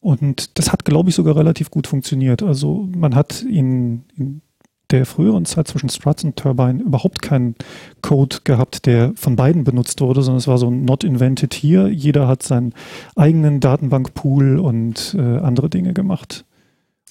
Und 0.00 0.58
das 0.58 0.72
hat, 0.72 0.84
glaube 0.84 1.10
ich, 1.10 1.16
sogar 1.16 1.36
relativ 1.36 1.70
gut 1.70 1.86
funktioniert. 1.86 2.42
Also 2.42 2.88
man 2.94 3.14
hat 3.14 3.42
in, 3.42 4.04
in 4.16 4.42
der 4.90 5.04
früheren 5.06 5.44
Zeit 5.44 5.68
zwischen 5.68 5.88
Struts 5.88 6.24
und 6.24 6.36
Turbine 6.36 6.82
überhaupt 6.82 7.20
keinen 7.20 7.54
Code 8.00 8.38
gehabt, 8.44 8.86
der 8.86 9.12
von 9.16 9.36
beiden 9.36 9.64
benutzt 9.64 10.00
wurde, 10.00 10.22
sondern 10.22 10.38
es 10.38 10.48
war 10.48 10.58
so 10.58 10.70
ein 10.70 10.84
Not 10.84 11.04
Invented 11.04 11.54
here. 11.54 11.88
Jeder 11.88 12.26
hat 12.26 12.42
seinen 12.42 12.72
eigenen 13.14 13.60
Datenbankpool 13.60 14.58
und 14.58 15.14
äh, 15.18 15.38
andere 15.38 15.68
Dinge 15.68 15.92
gemacht. 15.92 16.44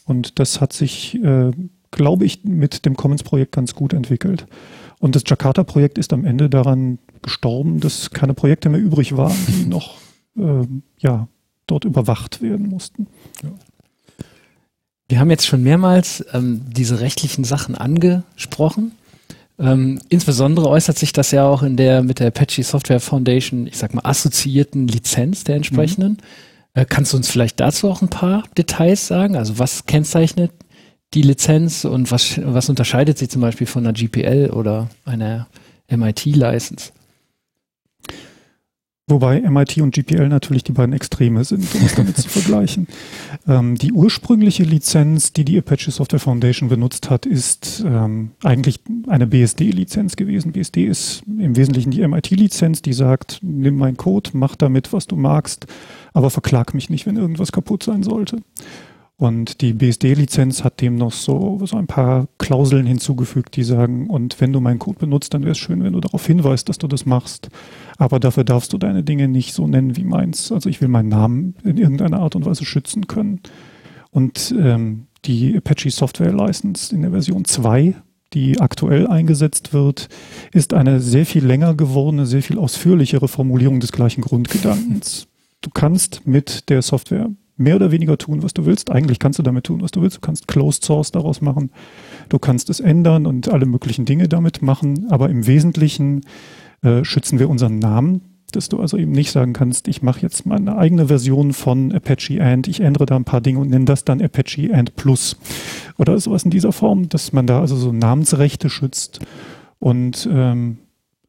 Und 0.05 0.39
das 0.39 0.61
hat 0.61 0.73
sich, 0.73 1.21
äh, 1.23 1.51
glaube 1.91 2.25
ich, 2.25 2.43
mit 2.43 2.85
dem 2.85 2.95
Commons-Projekt 2.95 3.51
ganz 3.51 3.75
gut 3.75 3.93
entwickelt. 3.93 4.47
Und 4.99 5.15
das 5.15 5.23
Jakarta-Projekt 5.27 5.97
ist 5.97 6.13
am 6.13 6.25
Ende 6.25 6.49
daran 6.49 6.97
gestorben, 7.21 7.79
dass 7.79 8.09
keine 8.09 8.33
Projekte 8.33 8.69
mehr 8.69 8.79
übrig 8.79 9.15
waren, 9.15 9.37
die 9.47 9.65
noch 9.67 9.97
äh, 10.37 10.65
ja, 10.97 11.27
dort 11.67 11.85
überwacht 11.85 12.41
werden 12.41 12.69
mussten. 12.69 13.07
Ja. 13.43 13.51
Wir 15.07 15.19
haben 15.19 15.29
jetzt 15.29 15.47
schon 15.47 15.63
mehrmals 15.63 16.25
ähm, 16.33 16.61
diese 16.67 16.99
rechtlichen 16.99 17.43
Sachen 17.43 17.75
angesprochen. 17.75 18.91
Ähm, 19.59 19.99
insbesondere 20.09 20.69
äußert 20.69 20.97
sich 20.97 21.13
das 21.13 21.31
ja 21.31 21.47
auch 21.47 21.63
in 21.63 21.77
der 21.77 22.03
mit 22.03 22.19
der 22.19 22.27
Apache 22.27 22.63
Software 22.63 22.99
Foundation, 22.99 23.67
ich 23.67 23.77
sag 23.77 23.93
mal, 23.93 24.03
assoziierten 24.03 24.87
Lizenz 24.87 25.43
der 25.43 25.55
entsprechenden. 25.55 26.13
Mhm. 26.13 26.17
Äh, 26.81 26.85
kannst 26.85 27.13
du 27.13 27.17
uns 27.17 27.29
vielleicht 27.29 27.59
dazu 27.59 27.89
auch 27.89 28.01
ein 28.01 28.09
paar 28.09 28.43
Details 28.57 29.07
sagen? 29.07 29.35
Also 29.35 29.57
was 29.59 29.85
kennzeichnet 29.85 30.51
die 31.13 31.21
Lizenz 31.21 31.85
und 31.85 32.11
was, 32.11 32.39
was 32.43 32.69
unterscheidet 32.69 33.17
sie 33.17 33.29
zum 33.29 33.41
Beispiel 33.41 33.65
von 33.65 33.85
einer 33.85 33.93
GPL 33.93 34.51
oder 34.51 34.89
einer 35.05 35.47
MIT-License? 35.89 36.91
Wobei 39.09 39.39
MIT 39.39 39.77
und 39.77 39.95
GPL 39.95 40.27
natürlich 40.27 40.65
die 40.65 40.73
beiden 40.73 40.93
Extreme 40.93 41.45
sind, 41.45 41.73
um 41.75 41.85
es 41.85 41.95
damit 41.95 42.17
zu 42.17 42.27
vergleichen. 42.29 42.87
Ähm, 43.47 43.75
die 43.75 43.93
ursprüngliche 43.93 44.63
Lizenz, 44.63 45.31
die 45.31 45.45
die 45.45 45.57
Apache 45.57 45.91
Software 45.91 46.19
Foundation 46.19 46.67
benutzt 46.67 47.09
hat, 47.09 47.25
ist 47.25 47.85
ähm, 47.87 48.31
eigentlich 48.43 48.81
eine 49.07 49.25
BSD-Lizenz 49.25 50.17
gewesen. 50.17 50.51
BSD 50.51 50.83
ist 50.83 51.23
im 51.25 51.55
Wesentlichen 51.55 51.91
die 51.91 52.05
MIT-Lizenz, 52.05 52.81
die 52.81 52.91
sagt, 52.91 53.39
nimm 53.41 53.77
meinen 53.77 53.95
Code, 53.95 54.31
mach 54.33 54.57
damit, 54.57 54.91
was 54.91 55.07
du 55.07 55.15
magst, 55.15 55.67
aber 56.11 56.29
verklag 56.29 56.73
mich 56.73 56.89
nicht, 56.89 57.05
wenn 57.05 57.15
irgendwas 57.15 57.53
kaputt 57.53 57.83
sein 57.83 58.03
sollte. 58.03 58.41
Und 59.19 59.61
die 59.61 59.73
BSD-Lizenz 59.73 60.63
hat 60.63 60.79
dem 60.79 60.95
noch 60.95 61.11
so, 61.11 61.59
so 61.65 61.75
ein 61.75 61.87
paar 61.87 62.27
Klauseln 62.37 62.85
hinzugefügt, 62.85 63.55
die 63.55 63.63
sagen, 63.63 64.07
und 64.11 64.39
wenn 64.39 64.53
du 64.53 64.59
meinen 64.59 64.77
Code 64.77 64.99
benutzt, 64.99 65.33
dann 65.33 65.41
wäre 65.41 65.53
es 65.53 65.57
schön, 65.57 65.83
wenn 65.83 65.93
du 65.93 66.01
darauf 66.01 66.27
hinweist, 66.27 66.69
dass 66.69 66.77
du 66.77 66.87
das 66.87 67.07
machst. 67.07 67.49
Aber 67.97 68.19
dafür 68.19 68.43
darfst 68.43 68.73
du 68.73 68.77
deine 68.77 69.03
Dinge 69.03 69.27
nicht 69.27 69.53
so 69.53 69.67
nennen 69.67 69.97
wie 69.97 70.03
meins. 70.03 70.51
Also 70.51 70.69
ich 70.69 70.81
will 70.81 70.87
meinen 70.87 71.09
Namen 71.09 71.55
in 71.63 71.77
irgendeiner 71.77 72.19
Art 72.19 72.35
und 72.35 72.45
Weise 72.45 72.65
schützen 72.65 73.07
können. 73.07 73.41
Und 74.11 74.53
ähm, 74.57 75.07
die 75.25 75.57
Apache 75.57 75.89
Software 75.89 76.33
License 76.33 76.93
in 76.93 77.01
der 77.01 77.11
Version 77.11 77.45
2, 77.45 77.95
die 78.33 78.59
aktuell 78.59 79.07
eingesetzt 79.07 79.73
wird, 79.73 80.09
ist 80.53 80.73
eine 80.73 81.01
sehr 81.01 81.25
viel 81.25 81.45
länger 81.45 81.73
gewordene, 81.73 82.25
sehr 82.25 82.43
viel 82.43 82.59
ausführlichere 82.59 83.27
Formulierung 83.27 83.79
des 83.79 83.91
gleichen 83.91 84.21
Grundgedankens. 84.21 85.27
Du 85.61 85.71
kannst 85.71 86.27
mit 86.27 86.69
der 86.69 86.83
Software 86.83 87.31
mehr 87.57 87.75
oder 87.75 87.91
weniger 87.91 88.17
tun, 88.17 88.43
was 88.43 88.53
du 88.53 88.65
willst. 88.65 88.91
Eigentlich 88.91 89.17
kannst 89.17 89.39
du 89.39 89.43
damit 89.43 89.65
tun, 89.65 89.81
was 89.81 89.91
du 89.91 90.01
willst. 90.01 90.17
Du 90.17 90.21
kannst 90.21 90.47
Closed 90.47 90.85
Source 90.85 91.11
daraus 91.11 91.41
machen. 91.41 91.71
Du 92.29 92.37
kannst 92.37 92.69
es 92.69 92.79
ändern 92.79 93.25
und 93.25 93.49
alle 93.49 93.65
möglichen 93.65 94.05
Dinge 94.05 94.29
damit 94.29 94.61
machen. 94.61 95.07
Aber 95.09 95.29
im 95.29 95.47
Wesentlichen 95.47 96.21
äh, 96.81 97.03
schützen 97.03 97.39
wir 97.39 97.49
unseren 97.49 97.79
Namen, 97.79 98.21
dass 98.51 98.69
du 98.69 98.79
also 98.79 98.97
eben 98.97 99.11
nicht 99.11 99.31
sagen 99.31 99.53
kannst, 99.53 99.87
ich 99.87 100.01
mache 100.01 100.21
jetzt 100.21 100.45
meine 100.45 100.77
eigene 100.77 101.07
Version 101.07 101.53
von 101.53 101.91
Apache 101.91 102.41
Ant, 102.41 102.67
ich 102.67 102.79
ändere 102.79 103.05
da 103.05 103.15
ein 103.15 103.25
paar 103.25 103.41
Dinge 103.41 103.59
und 103.59 103.69
nenne 103.69 103.85
das 103.85 104.05
dann 104.05 104.21
Apache 104.21 104.73
Ant 104.73 104.95
Plus 104.95 105.37
oder 105.97 106.17
sowas 106.19 106.43
in 106.43 106.51
dieser 106.51 106.71
Form, 106.71 107.09
dass 107.09 107.33
man 107.33 107.47
da 107.47 107.59
also 107.59 107.75
so 107.75 107.91
Namensrechte 107.91 108.69
schützt 108.69 109.19
und 109.79 110.27
ähm, 110.31 110.77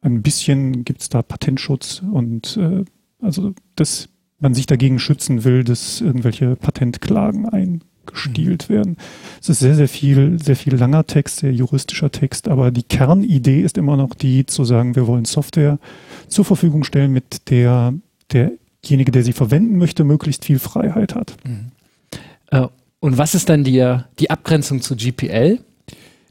ein 0.01 0.21
bisschen 0.21 0.85
gibt 0.85 1.01
es 1.01 1.09
da 1.09 1.21
Patentschutz 1.21 2.01
und 2.09 2.57
äh, 2.57 2.85
also 3.21 3.53
das 3.75 4.09
man 4.39 4.53
sich 4.53 4.65
dagegen 4.65 4.99
schützen 4.99 5.43
will, 5.43 5.65
dass 5.65 5.99
irgendwelche 5.99 6.55
Patentklagen 6.55 7.49
eingestielt 7.49 7.88
mhm. 8.69 8.73
werden. 8.73 8.97
Es 9.41 9.49
ist 9.49 9.59
sehr, 9.59 9.75
sehr 9.75 9.89
viel, 9.89 10.41
sehr 10.41 10.55
viel 10.55 10.75
langer 10.75 11.05
Text, 11.05 11.37
sehr 11.37 11.53
juristischer 11.53 12.11
Text, 12.11 12.47
aber 12.47 12.71
die 12.71 12.83
Kernidee 12.83 13.61
ist 13.61 13.77
immer 13.77 13.97
noch 13.97 14.13
die, 14.13 14.45
zu 14.45 14.63
sagen, 14.63 14.95
wir 14.95 15.07
wollen 15.07 15.25
Software 15.25 15.79
zur 16.27 16.45
Verfügung 16.45 16.83
stellen, 16.83 17.11
mit 17.11 17.49
der 17.49 17.93
derjenige, 18.31 19.11
der 19.11 19.23
sie 19.23 19.33
verwenden 19.33 19.77
möchte, 19.77 20.03
möglichst 20.03 20.45
viel 20.45 20.59
Freiheit 20.59 21.15
hat. 21.15 21.35
Mhm. 21.43 21.71
Äh, 22.51 22.67
und 22.99 23.17
was 23.17 23.35
ist 23.35 23.49
dann 23.49 23.63
die, 23.63 23.97
die 24.19 24.29
Abgrenzung 24.29 24.81
zu 24.81 24.95
GPL? 24.95 25.59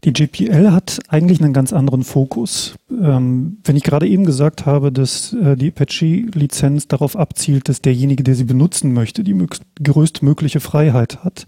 Die 0.04 0.12
GPL 0.12 0.70
hat 0.70 1.00
eigentlich 1.08 1.42
einen 1.42 1.52
ganz 1.52 1.72
anderen 1.72 2.04
Fokus. 2.04 2.76
Ähm, 2.88 3.58
wenn 3.64 3.74
ich 3.74 3.82
gerade 3.82 4.06
eben 4.06 4.24
gesagt 4.24 4.64
habe, 4.64 4.92
dass 4.92 5.32
äh, 5.32 5.56
die 5.56 5.68
Apache-Lizenz 5.68 6.86
darauf 6.86 7.16
abzielt, 7.16 7.68
dass 7.68 7.82
derjenige, 7.82 8.22
der 8.22 8.36
sie 8.36 8.44
benutzen 8.44 8.92
möchte, 8.92 9.24
die 9.24 9.36
größtmögliche 9.82 10.60
Freiheit 10.60 11.24
hat, 11.24 11.46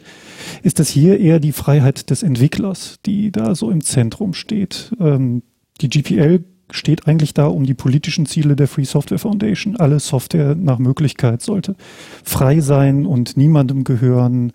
ist 0.65 0.81
das 0.81 0.89
hier 0.89 1.21
eher 1.21 1.39
die 1.39 1.53
Freiheit 1.53 2.11
des 2.11 2.25
Entwicklers, 2.25 2.99
die 3.07 3.31
da 3.31 3.55
so 3.55 3.71
im 3.71 3.83
Zentrum 3.83 4.35
steht. 4.35 4.93
Ähm, 4.99 5.43
die 5.81 5.89
GPL 5.89 6.45
steht 6.73 7.07
eigentlich 7.07 7.35
da 7.35 7.47
um 7.47 7.65
die 7.65 7.75
politischen 7.75 8.27
Ziele 8.27 8.57
der 8.57 8.69
Free 8.69 8.85
Software 8.85 9.19
Foundation. 9.19 9.77
Alle 9.77 10.01
Software 10.01 10.55
nach 10.55 10.79
Möglichkeit 10.79 11.43
sollte 11.43 11.77
frei 12.25 12.61
sein 12.61 13.07
und 13.07 13.37
niemandem 13.37 13.85
gehören 13.85 14.53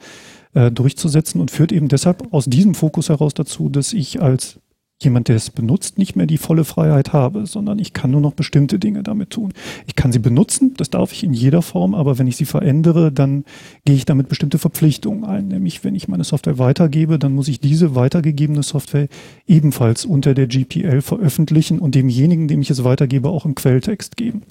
äh, 0.56 0.72
durchzusetzen 0.72 1.40
und 1.40 1.52
führt 1.52 1.72
eben 1.72 1.88
deshalb 1.88 2.34
aus 2.34 2.46
diesem 2.46 2.74
Fokus 2.74 3.10
heraus 3.10 3.34
dazu, 3.34 3.70
dass 3.70 3.94
ich 3.94 4.22
als 4.22 4.60
jemand, 5.04 5.28
der 5.28 5.36
es 5.36 5.50
benutzt, 5.50 5.98
nicht 5.98 6.16
mehr 6.16 6.26
die 6.26 6.38
volle 6.38 6.64
Freiheit 6.64 7.12
habe, 7.12 7.46
sondern 7.46 7.80
ich 7.80 7.92
kann 7.92 8.12
nur 8.12 8.22
noch 8.22 8.34
bestimmte 8.34 8.80
Dinge 8.80 9.04
damit 9.04 9.32
tun. 9.32 9.52
Ich 9.88 9.96
kann 9.96 10.14
sie 10.14 10.20
benutzen, 10.20 10.74
das 10.78 10.90
darf 10.90 11.12
ich 11.12 11.24
in 11.24 11.34
jeder 11.34 11.62
Form, 11.62 11.94
aber 11.94 12.18
wenn 12.18 12.28
ich 12.28 12.38
sie 12.38 12.46
verändere, 12.46 13.12
dann 13.12 13.44
gehe 13.84 13.96
ich 13.96 14.06
damit 14.06 14.30
bestimmte 14.30 14.58
Verpflichtungen 14.58 15.26
ein. 15.26 15.50
Nämlich, 15.50 15.84
wenn 15.84 15.96
ich 15.96 16.08
meine 16.08 16.24
Software 16.24 16.58
weitergebe, 16.58 17.20
dann 17.20 17.34
muss 17.34 17.50
ich 17.50 17.60
diese 17.60 17.94
weitergegebene 17.94 18.64
Software 18.64 19.10
ebenfalls 19.46 20.06
unter 20.06 20.34
der 20.34 20.48
GPL 20.48 21.02
veröffentlichen 21.02 21.80
und 21.80 21.94
demjenigen, 21.94 22.48
dem 22.48 22.62
ich 22.62 22.70
es 22.70 22.86
weitergebe, 22.86 23.28
auch 23.28 23.46
im 23.46 23.56
Quelltext 23.56 24.16
geben. 24.16 24.44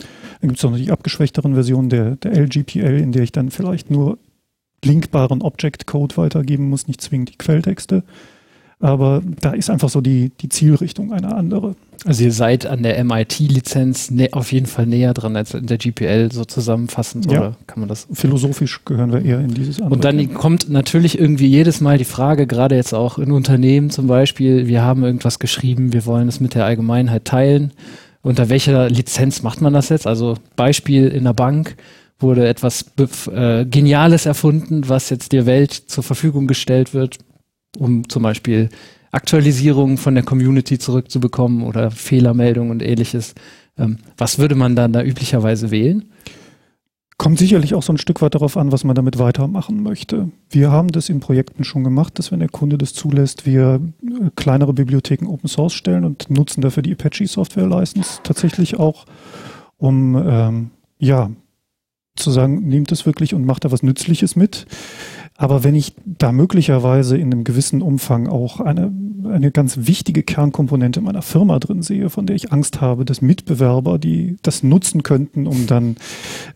Dann 0.42 0.48
gibt 0.48 0.58
es 0.58 0.62
noch 0.62 0.76
die 0.76 0.90
abgeschwächteren 0.90 1.54
Versionen 1.54 1.88
der, 1.88 2.16
der 2.16 2.32
LGPL, 2.38 2.98
in 2.98 3.12
der 3.12 3.22
ich 3.22 3.32
dann 3.32 3.50
vielleicht 3.50 3.90
nur 3.90 4.18
linkbaren 4.84 5.42
Object-Code 5.42 6.16
weitergeben 6.16 6.68
muss, 6.68 6.86
nicht 6.86 7.00
zwingend 7.00 7.30
die 7.30 7.38
Quelltexte. 7.38 8.02
Aber 8.80 9.22
da 9.40 9.52
ist 9.52 9.70
einfach 9.70 9.88
so 9.88 10.00
die, 10.00 10.30
die 10.40 10.50
Zielrichtung 10.50 11.12
eine 11.12 11.34
andere. 11.34 11.74
Also 12.04 12.24
ihr 12.24 12.32
seid 12.32 12.66
an 12.66 12.82
der 12.82 13.02
MIT-Lizenz 13.02 14.12
auf 14.32 14.52
jeden 14.52 14.66
Fall 14.66 14.84
näher 14.84 15.14
dran 15.14 15.36
als 15.36 15.54
in 15.54 15.66
der 15.66 15.78
GPL 15.78 16.30
so 16.30 16.44
zusammenfassend, 16.44 17.30
ja. 17.32 17.38
oder 17.38 17.56
kann 17.66 17.80
man 17.80 17.88
das? 17.88 18.06
Philosophisch 18.12 18.84
gehören 18.84 19.10
wir 19.10 19.24
eher 19.24 19.40
in 19.40 19.54
dieses 19.54 19.78
andere. 19.78 19.94
Und 19.94 20.04
dann 20.04 20.18
Thema. 20.18 20.34
kommt 20.34 20.68
natürlich 20.68 21.18
irgendwie 21.18 21.46
jedes 21.46 21.80
Mal 21.80 21.96
die 21.96 22.04
Frage, 22.04 22.46
gerade 22.46 22.74
jetzt 22.74 22.92
auch 22.92 23.18
in 23.18 23.32
Unternehmen 23.32 23.88
zum 23.88 24.06
Beispiel, 24.06 24.66
wir 24.66 24.82
haben 24.82 25.02
irgendwas 25.02 25.38
geschrieben, 25.38 25.94
wir 25.94 26.04
wollen 26.04 26.28
es 26.28 26.40
mit 26.40 26.54
der 26.54 26.66
Allgemeinheit 26.66 27.24
teilen. 27.24 27.72
Unter 28.20 28.50
welcher 28.50 28.90
Lizenz 28.90 29.42
macht 29.42 29.62
man 29.62 29.72
das 29.72 29.88
jetzt? 29.88 30.06
Also 30.06 30.36
Beispiel 30.56 31.08
in 31.08 31.24
der 31.24 31.32
Bank 31.32 31.76
wurde 32.18 32.46
etwas 32.48 32.86
äh, 33.32 33.64
Geniales 33.66 34.26
erfunden, 34.26 34.88
was 34.88 35.10
jetzt 35.10 35.32
der 35.32 35.46
Welt 35.46 35.72
zur 35.72 36.04
Verfügung 36.04 36.46
gestellt 36.46 36.94
wird, 36.94 37.18
um 37.78 38.08
zum 38.08 38.22
Beispiel 38.22 38.68
Aktualisierungen 39.10 39.96
von 39.96 40.14
der 40.14 40.24
Community 40.24 40.78
zurückzubekommen 40.78 41.62
oder 41.62 41.90
Fehlermeldungen 41.90 42.70
und 42.70 42.82
ähnliches. 42.82 43.34
Ähm, 43.78 43.98
was 44.16 44.38
würde 44.38 44.54
man 44.54 44.76
dann 44.76 44.92
da 44.92 45.02
üblicherweise 45.02 45.70
wählen? 45.70 46.04
Kommt 47.16 47.38
sicherlich 47.38 47.74
auch 47.74 47.82
so 47.82 47.92
ein 47.92 47.98
Stück 47.98 48.22
weit 48.22 48.34
darauf 48.34 48.56
an, 48.56 48.72
was 48.72 48.82
man 48.82 48.96
damit 48.96 49.20
weitermachen 49.20 49.84
möchte. 49.84 50.30
Wir 50.50 50.72
haben 50.72 50.88
das 50.88 51.08
in 51.08 51.20
Projekten 51.20 51.62
schon 51.62 51.84
gemacht, 51.84 52.18
dass 52.18 52.32
wenn 52.32 52.40
der 52.40 52.48
Kunde 52.48 52.76
das 52.76 52.92
zulässt, 52.92 53.46
wir 53.46 53.80
äh, 54.02 54.30
kleinere 54.34 54.72
Bibliotheken 54.72 55.26
Open 55.28 55.48
Source 55.48 55.74
stellen 55.74 56.04
und 56.04 56.28
nutzen 56.28 56.60
dafür 56.60 56.82
die 56.82 56.92
Apache 56.92 57.26
Software 57.26 57.68
License 57.68 58.18
tatsächlich 58.24 58.80
auch, 58.80 59.04
um 59.76 60.16
ähm, 60.16 60.70
ja 60.98 61.30
zu 62.16 62.30
sagen, 62.30 62.60
nehmt 62.68 62.92
es 62.92 63.06
wirklich 63.06 63.34
und 63.34 63.44
macht 63.44 63.64
da 63.64 63.72
was 63.72 63.82
Nützliches 63.82 64.36
mit. 64.36 64.66
Aber 65.36 65.64
wenn 65.64 65.74
ich 65.74 65.94
da 66.04 66.30
möglicherweise 66.30 67.16
in 67.16 67.32
einem 67.32 67.42
gewissen 67.42 67.82
Umfang 67.82 68.28
auch 68.28 68.60
eine, 68.60 68.92
eine 69.28 69.50
ganz 69.50 69.78
wichtige 69.88 70.22
Kernkomponente 70.22 71.00
meiner 71.00 71.22
Firma 71.22 71.58
drin 71.58 71.82
sehe, 71.82 72.08
von 72.08 72.26
der 72.26 72.36
ich 72.36 72.52
Angst 72.52 72.80
habe, 72.80 73.04
dass 73.04 73.20
Mitbewerber, 73.20 73.98
die 73.98 74.36
das 74.42 74.62
nutzen 74.62 75.02
könnten, 75.02 75.48
um 75.48 75.66
dann 75.66 75.96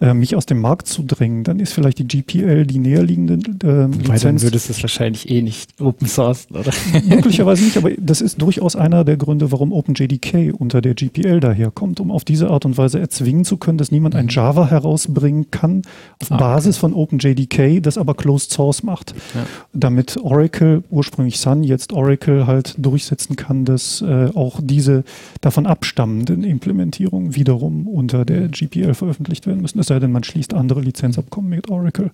äh, 0.01 0.15
mich 0.15 0.37
aus 0.37 0.47
dem 0.47 0.61
Markt 0.61 0.87
zu 0.87 1.03
drängen, 1.03 1.43
dann 1.43 1.59
ist 1.59 1.73
vielleicht 1.73 1.99
die 1.99 2.07
GPL 2.07 2.67
die 2.67 2.79
näherliegende 2.79 3.35
äh, 3.67 3.87
Lizenz. 3.87 4.23
Dann 4.23 4.43
würdest 4.43 4.69
du 4.69 4.73
es 4.73 4.83
wahrscheinlich 4.83 5.29
eh 5.29 5.43
nicht 5.43 5.81
open 5.81 6.07
source, 6.07 6.47
oder? 6.51 6.71
Möglicherweise 7.05 7.65
nicht, 7.65 7.77
aber 7.79 7.91
das 7.99 8.21
ist 8.21 8.41
durchaus 8.41 8.77
einer 8.77 9.03
der 9.03 9.17
Gründe, 9.17 9.51
warum 9.51 9.73
OpenJDK 9.73 10.55
unter 10.57 10.81
der 10.81 10.95
GPL 10.95 11.41
daherkommt, 11.41 11.99
um 11.99 12.13
auf 12.13 12.25
diese 12.25 12.49
Art 12.49 12.65
und 12.65 12.79
Weise 12.79 13.01
erzwingen 13.01 13.45
zu 13.45 13.57
können, 13.57 13.79
dass 13.79 13.91
niemand 13.91 14.15
ein 14.15 14.27
mhm. 14.27 14.31
Java 14.31 14.71
herausbringen 14.71 15.51
kann 15.51 15.83
auf 16.23 16.31
ah, 16.31 16.37
Basis 16.37 16.77
okay. 16.77 16.81
von 16.81 16.95
OpenJDK, 16.95 17.83
das 17.83 17.99
aber 17.99 18.15
closed 18.15 18.53
source 18.53 18.68
ausmacht. 18.69 19.15
Ja. 19.35 19.47
Damit 19.73 20.19
Oracle, 20.19 20.83
ursprünglich 20.91 21.39
Sun, 21.39 21.65
jetzt 21.65 21.93
Oracle 21.93 22.47
halt 22.47 22.75
durchsetzen 22.77 23.37
kann, 23.37 23.65
dass 23.65 24.03
äh, 24.03 24.31
auch 24.35 24.61
diese 24.63 25.05
davon 25.41 25.67
abstammenden 25.67 26.45
Implementierungen 26.45 27.35
wiederum 27.35 27.87
unter 27.89 28.25
der 28.25 28.49
GPL 28.49 28.95
veröffentlicht 28.95 29.47
werden 29.47 29.63
müssen. 29.63 29.79
Es 29.79 29.87
sei 29.87 29.99
denn, 29.99 30.13
man 30.13 30.25
schließt 30.25 30.53
andere 30.53 30.81
Lizenzabkommen 30.81 31.51
mit 31.51 31.71
Oracle. 31.71 32.11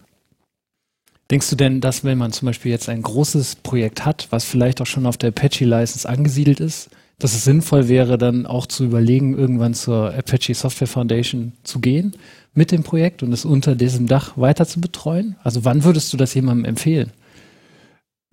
Denkst 1.30 1.50
du 1.50 1.56
denn, 1.56 1.80
dass 1.80 2.04
wenn 2.04 2.18
man 2.18 2.32
zum 2.32 2.46
Beispiel 2.46 2.70
jetzt 2.70 2.88
ein 2.88 3.02
großes 3.02 3.56
Projekt 3.56 4.04
hat, 4.04 4.28
was 4.30 4.44
vielleicht 4.44 4.80
auch 4.80 4.86
schon 4.86 5.06
auf 5.06 5.16
der 5.16 5.30
Apache-License 5.30 6.08
angesiedelt 6.08 6.60
ist, 6.60 6.90
dass 7.18 7.34
es 7.34 7.44
sinnvoll 7.44 7.88
wäre, 7.88 8.18
dann 8.18 8.44
auch 8.44 8.66
zu 8.66 8.84
überlegen, 8.84 9.36
irgendwann 9.36 9.72
zur 9.72 10.12
Apache 10.14 10.54
Software 10.54 10.88
Foundation 10.88 11.52
zu 11.62 11.80
gehen 11.80 12.14
mit 12.54 12.72
dem 12.72 12.82
Projekt 12.82 13.22
und 13.22 13.32
es 13.32 13.44
unter 13.44 13.74
diesem 13.74 14.06
Dach 14.06 14.36
weiter 14.36 14.66
zu 14.66 14.80
betreuen? 14.80 15.36
Also 15.42 15.64
wann 15.64 15.84
würdest 15.84 16.12
du 16.12 16.16
das 16.16 16.34
jemandem 16.34 16.64
empfehlen? 16.64 17.12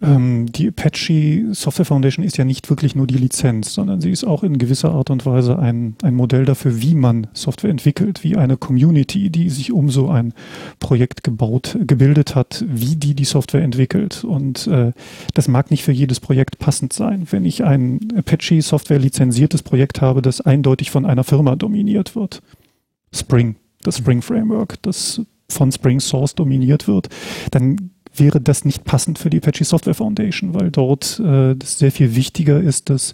Ähm, 0.03 0.51
die 0.51 0.69
Apache 0.69 1.53
Software 1.53 1.85
Foundation 1.85 2.25
ist 2.25 2.37
ja 2.37 2.43
nicht 2.43 2.69
wirklich 2.71 2.95
nur 2.95 3.05
die 3.05 3.17
Lizenz, 3.17 3.73
sondern 3.73 4.01
sie 4.01 4.09
ist 4.09 4.23
auch 4.23 4.43
in 4.43 4.57
gewisser 4.57 4.91
Art 4.91 5.11
und 5.11 5.25
Weise 5.27 5.59
ein, 5.59 5.95
ein 6.01 6.15
Modell 6.15 6.45
dafür, 6.45 6.81
wie 6.81 6.95
man 6.95 7.27
Software 7.33 7.69
entwickelt, 7.69 8.23
wie 8.23 8.35
eine 8.35 8.57
Community, 8.57 9.29
die 9.29 9.49
sich 9.49 9.71
um 9.71 9.89
so 9.91 10.09
ein 10.09 10.33
Projekt 10.79 11.23
gebaut, 11.23 11.77
gebildet 11.81 12.35
hat, 12.35 12.65
wie 12.67 12.95
die 12.95 13.13
die 13.13 13.25
Software 13.25 13.61
entwickelt. 13.61 14.23
Und 14.23 14.65
äh, 14.67 14.91
das 15.35 15.47
mag 15.47 15.69
nicht 15.69 15.83
für 15.83 15.91
jedes 15.91 16.19
Projekt 16.19 16.57
passend 16.57 16.93
sein. 16.93 17.27
Wenn 17.29 17.45
ich 17.45 17.63
ein 17.63 17.99
Apache 18.17 18.61
Software 18.63 18.99
lizenziertes 18.99 19.61
Projekt 19.61 20.01
habe, 20.01 20.23
das 20.23 20.41
eindeutig 20.41 20.89
von 20.89 21.05
einer 21.05 21.23
Firma 21.23 21.55
dominiert 21.55 22.15
wird, 22.15 22.41
Spring, 23.13 23.55
das 23.83 23.97
Spring 23.97 24.21
Framework, 24.21 24.81
das 24.81 25.21
von 25.49 25.71
Spring 25.71 25.99
Source 25.99 26.35
dominiert 26.35 26.87
wird, 26.87 27.09
dann 27.51 27.91
wäre 28.15 28.41
das 28.41 28.65
nicht 28.65 28.83
passend 28.83 29.19
für 29.19 29.29
die 29.29 29.37
Apache 29.37 29.63
Software 29.63 29.93
Foundation, 29.93 30.53
weil 30.53 30.69
dort 30.71 31.19
äh, 31.19 31.55
sehr 31.63 31.91
viel 31.91 32.15
wichtiger 32.15 32.59
ist, 32.59 32.89
dass 32.89 33.13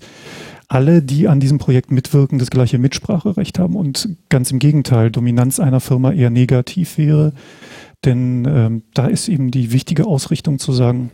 alle, 0.68 1.02
die 1.02 1.28
an 1.28 1.40
diesem 1.40 1.60
Projekt 1.60 1.92
mitwirken, 1.92 2.40
das 2.40 2.50
gleiche 2.50 2.78
Mitspracherecht 2.78 3.58
haben 3.58 3.76
und 3.76 4.10
ganz 4.30 4.52
im 4.52 4.60
Gegenteil, 4.60 5.12
Dominanz 5.12 5.60
einer 5.60 5.80
Firma 5.80 6.12
eher 6.12 6.30
negativ 6.30 6.98
wäre. 6.98 7.34
Denn 8.04 8.46
ähm, 8.46 8.84
da 8.94 9.08
ist 9.08 9.30
eben 9.30 9.50
die 9.50 9.72
wichtige 9.72 10.06
Ausrichtung 10.06 10.60
zu 10.60 10.72
sagen, 10.74 11.12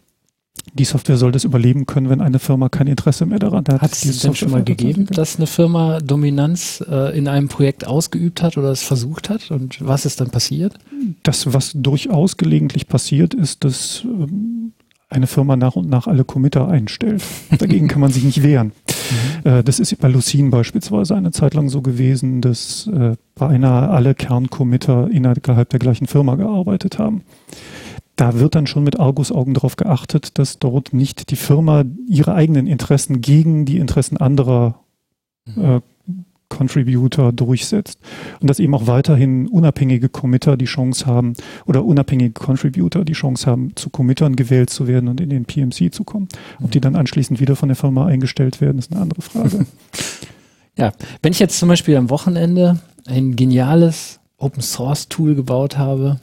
die 0.71 0.86
Software 0.86 1.17
soll 1.17 1.32
das 1.32 1.43
überleben 1.43 1.86
können, 1.86 2.10
wenn 2.10 2.21
eine 2.21 2.39
Firma 2.39 2.69
kein 2.69 2.88
Interesse 2.88 3.26
mehr 3.26 3.39
daran 3.39 3.65
hat. 3.67 3.82
Hat 3.82 3.91
es 3.91 4.19
denn 4.19 4.34
schon 4.34 4.52
mal 4.52 4.63
gegeben, 4.63 5.06
dass 5.08 5.38
eine 5.38 5.45
Firma 5.45 5.99
Dominanz 5.99 6.84
äh, 6.89 7.15
in 7.17 7.28
einem 7.28 7.47
Projekt 7.47 7.86
ausgeübt 7.86 8.41
hat 8.41 8.58
oder 8.58 8.71
es 8.71 8.82
versucht 8.82 9.30
hat? 9.30 9.52
Und 9.52 9.86
was 9.86 10.06
ist 10.06 10.21
dann 10.21 10.30
passiert? 10.30 10.76
Das, 11.23 11.54
was 11.54 11.73
durchaus 11.76 12.38
gelegentlich 12.38 12.88
passiert, 12.88 13.34
ist, 13.34 13.63
dass 13.63 14.04
ähm, 14.06 14.73
eine 15.10 15.28
Firma 15.28 15.56
nach 15.58 15.76
und 15.76 15.89
nach 15.89 16.08
alle 16.08 16.23
Committer 16.23 16.67
einstellt. 16.67 17.21
Dagegen 17.60 17.88
kann 17.88 18.02
man 18.02 18.12
sich 18.12 18.23
nicht 18.23 18.41
wehren. 18.41 18.71
Mhm. 19.43 19.52
Äh, 19.52 19.63
das 19.63 19.80
ist 19.80 19.95
bei 19.99 20.08
Lucene 20.08 20.49
beispielsweise 20.49 21.15
eine 21.15 21.32
Zeit 21.32 21.54
lang 21.54 21.69
so 21.69 21.82
gewesen, 21.82 22.41
dass 22.41 22.88
äh, 22.88 23.15
beinahe 23.36 23.89
alle 23.89 24.15
Kerncommitter 24.15 25.10
innerhalb 25.12 25.69
der 25.69 25.80
gleichen 25.80 26.08
Firma 26.08 26.36
gearbeitet 26.36 26.97
haben 26.97 27.21
da 28.15 28.39
wird 28.39 28.56
dann 28.56 28.67
schon 28.67 28.84
mit 28.84 28.99
Argusaugen 28.99 29.54
darauf 29.54 29.76
geachtet, 29.76 30.38
dass 30.38 30.60
dort 30.60 30.93
nicht 30.93 31.32
die 31.32 31.36
Firma 31.36 31.84
ihre 32.08 32.36
eigenen 32.36 32.67
Interessen 32.67 33.21
gegen 33.21 33.65
die 33.65 33.78
Interessen 33.78 34.17
anderer 34.17 34.80
mhm. 35.45 35.63
äh, 35.63 35.82
Contributor 36.49 37.34
durchsetzt. 37.34 37.99
Und 38.39 38.49
dass 38.49 38.60
eben 38.60 38.76
auch 38.76 38.86
weiterhin 38.88 39.47
unabhängige 39.47 40.10
Committer 40.10 40.58
die 40.58 40.65
Chance 40.65 41.06
haben 41.06 41.34
oder 41.65 41.84
unabhängige 41.84 42.34
Contributor 42.34 43.04
die 43.04 43.13
Chance 43.13 43.47
haben, 43.49 43.76
zu 43.76 43.89
Committern 43.89 44.36
gewählt 44.36 44.69
zu 44.69 44.88
werden 44.88 45.10
und 45.10 45.19
in 45.19 45.30
den 45.30 45.45
PMC 45.45 45.93
zu 45.93 46.04
kommen. 46.04 46.28
Ob 46.62 46.71
die 46.71 46.82
dann 46.82 46.95
anschließend 46.95 47.39
wieder 47.39 47.56
von 47.56 47.69
der 47.69 47.76
Firma 47.76 48.06
eingestellt 48.06 48.62
werden, 48.62 48.78
ist 48.78 48.91
eine 48.91 49.02
andere 49.02 49.21
Frage. 49.21 49.65
ja, 50.78 50.91
wenn 51.23 51.32
ich 51.32 51.39
jetzt 51.39 51.58
zum 51.58 51.69
Beispiel 51.69 51.97
am 51.97 52.12
Wochenende 52.12 52.80
ein 53.08 53.36
geniales 53.36 54.19
Open 54.38 54.62
Source 54.62 55.10
Tool 55.10 55.36
gebaut 55.36 55.78
habe, 55.78 56.19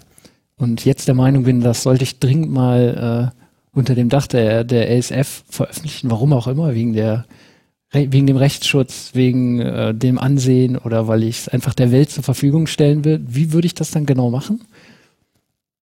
und 0.60 0.84
jetzt 0.84 1.08
der 1.08 1.14
Meinung 1.14 1.44
bin, 1.44 1.62
das 1.62 1.82
sollte 1.82 2.04
ich 2.04 2.18
dringend 2.18 2.52
mal 2.52 3.32
äh, 3.32 3.36
unter 3.76 3.94
dem 3.94 4.10
Dach 4.10 4.26
der, 4.26 4.62
der 4.62 4.90
ASF 4.90 5.42
veröffentlichen, 5.48 6.10
warum 6.10 6.34
auch 6.34 6.46
immer, 6.46 6.74
wegen 6.74 6.92
der 6.92 7.24
wegen 7.92 8.28
dem 8.28 8.36
Rechtsschutz, 8.36 9.10
wegen 9.14 9.58
äh, 9.58 9.92
dem 9.92 10.16
Ansehen 10.18 10.76
oder 10.76 11.08
weil 11.08 11.24
ich 11.24 11.40
es 11.40 11.48
einfach 11.48 11.74
der 11.74 11.90
Welt 11.90 12.10
zur 12.10 12.22
Verfügung 12.22 12.68
stellen 12.68 13.04
will. 13.04 13.20
Wie 13.26 13.52
würde 13.52 13.66
ich 13.66 13.74
das 13.74 13.90
dann 13.90 14.06
genau 14.06 14.30
machen? 14.30 14.60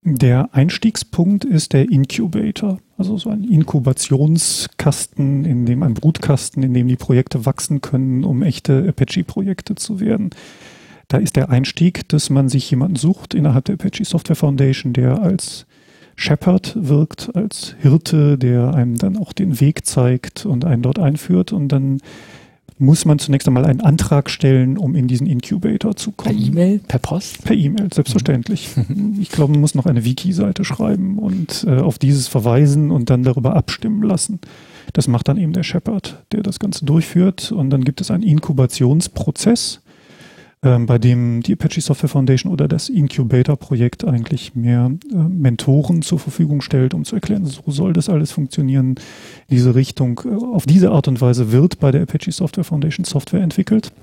Der 0.01 0.49
Einstiegspunkt 0.53 1.45
ist 1.45 1.73
der 1.73 1.91
Incubator, 1.91 2.79
also 2.97 3.17
so 3.17 3.29
ein 3.29 3.43
Inkubationskasten, 3.43 5.45
in 5.45 5.67
dem 5.67 5.83
ein 5.83 5.93
Brutkasten, 5.93 6.63
in 6.63 6.73
dem 6.73 6.87
die 6.87 6.95
Projekte 6.95 7.45
wachsen 7.45 7.81
können, 7.81 8.23
um 8.23 8.41
echte 8.41 8.87
Apache-Projekte 8.87 9.75
zu 9.75 9.99
werden. 9.99 10.31
Da 11.09 11.17
ist 11.17 11.35
der 11.35 11.49
Einstieg, 11.49 12.07
dass 12.07 12.29
man 12.29 12.49
sich 12.49 12.69
jemanden 12.69 12.95
sucht 12.95 13.33
innerhalb 13.33 13.65
der 13.65 13.75
Apache 13.75 14.05
Software 14.05 14.35
Foundation, 14.35 14.93
der 14.93 15.21
als 15.21 15.65
Shepherd 16.15 16.75
wirkt, 16.79 17.35
als 17.35 17.75
Hirte, 17.79 18.37
der 18.37 18.73
einem 18.73 18.97
dann 18.97 19.17
auch 19.17 19.33
den 19.33 19.59
Weg 19.59 19.85
zeigt 19.85 20.45
und 20.45 20.65
einen 20.65 20.83
dort 20.83 20.99
einführt 20.99 21.51
und 21.51 21.69
dann 21.69 21.99
muss 22.77 23.03
man 23.05 23.19
zunächst 23.19 23.47
einmal 23.47 23.65
einen 23.65 23.81
Antrag 23.81 24.29
stellen, 24.29 24.77
um 24.77 24.95
in 24.95 25.07
diesen 25.07 25.27
Incubator 25.27 25.95
zu 25.95 26.11
kommen. 26.11 26.37
Per 26.37 26.47
E-Mail, 26.47 26.79
per 26.87 26.99
Post? 26.99 27.43
Per 27.43 27.55
E-Mail, 27.55 27.89
selbstverständlich. 27.93 28.69
ich 29.19 29.29
glaube, 29.29 29.51
man 29.51 29.61
muss 29.61 29.75
noch 29.75 29.85
eine 29.85 30.05
Wiki-Seite 30.05 30.63
schreiben 30.63 31.19
und 31.19 31.65
äh, 31.67 31.79
auf 31.79 31.99
dieses 31.99 32.29
verweisen 32.29 32.89
und 32.91 33.09
dann 33.09 33.23
darüber 33.23 33.55
abstimmen 33.55 34.01
lassen. 34.03 34.39
Das 34.93 35.07
macht 35.07 35.27
dann 35.27 35.37
eben 35.37 35.51
der 35.51 35.63
Shepard, 35.63 36.23
der 36.31 36.41
das 36.41 36.59
Ganze 36.59 36.85
durchführt. 36.85 37.51
Und 37.51 37.69
dann 37.69 37.83
gibt 37.83 37.99
es 37.99 38.11
einen 38.11 38.23
Inkubationsprozess, 38.23 39.81
ähm, 40.61 40.85
bei 40.85 40.97
dem 40.97 41.41
die 41.41 41.53
Apache 41.53 41.79
Software 41.79 42.09
Foundation 42.09 42.51
oder 42.51 42.67
das 42.67 42.89
Incubator-Projekt 42.89 44.03
eigentlich 44.03 44.55
mehr 44.55 44.91
äh, 45.09 45.15
Mentoren 45.15 46.01
zur 46.01 46.19
Verfügung 46.19 46.61
stellt, 46.61 46.93
um 46.93 47.05
zu 47.05 47.15
erklären, 47.15 47.45
so 47.45 47.61
soll 47.67 47.93
das 47.93 48.09
alles 48.09 48.31
funktionieren. 48.31 48.95
Diese 49.49 49.73
Richtung, 49.73 50.21
äh, 50.25 50.35
auf 50.35 50.65
diese 50.65 50.91
Art 50.91 51.07
und 51.07 51.21
Weise 51.21 51.51
wird 51.53 51.79
bei 51.79 51.91
der 51.91 52.03
Apache 52.03 52.31
Software 52.31 52.65
Foundation 52.65 53.05
Software 53.05 53.41
entwickelt. 53.41 53.93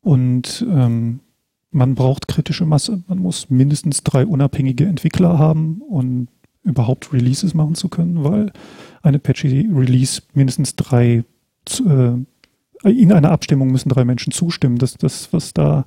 Und 0.00 0.66
ähm, 0.68 1.20
man 1.70 1.94
braucht 1.94 2.26
kritische 2.26 2.66
Masse. 2.66 3.04
Man 3.06 3.18
muss 3.18 3.48
mindestens 3.48 4.02
drei 4.02 4.26
unabhängige 4.26 4.86
Entwickler 4.86 5.38
haben 5.38 5.82
und 5.82 6.28
überhaupt 6.64 7.12
Releases 7.12 7.54
machen 7.54 7.76
zu 7.76 7.88
können, 7.88 8.24
weil 8.24 8.52
eine 9.02 9.18
Apache 9.18 9.48
Release 9.48 10.22
mindestens 10.34 10.74
drei 10.74 11.24
äh, 11.86 12.12
in 12.84 13.12
einer 13.12 13.30
Abstimmung 13.30 13.70
müssen 13.70 13.88
drei 13.88 14.04
Menschen 14.04 14.32
zustimmen, 14.32 14.78
dass 14.78 14.94
das, 14.94 15.32
was 15.32 15.52
da 15.54 15.84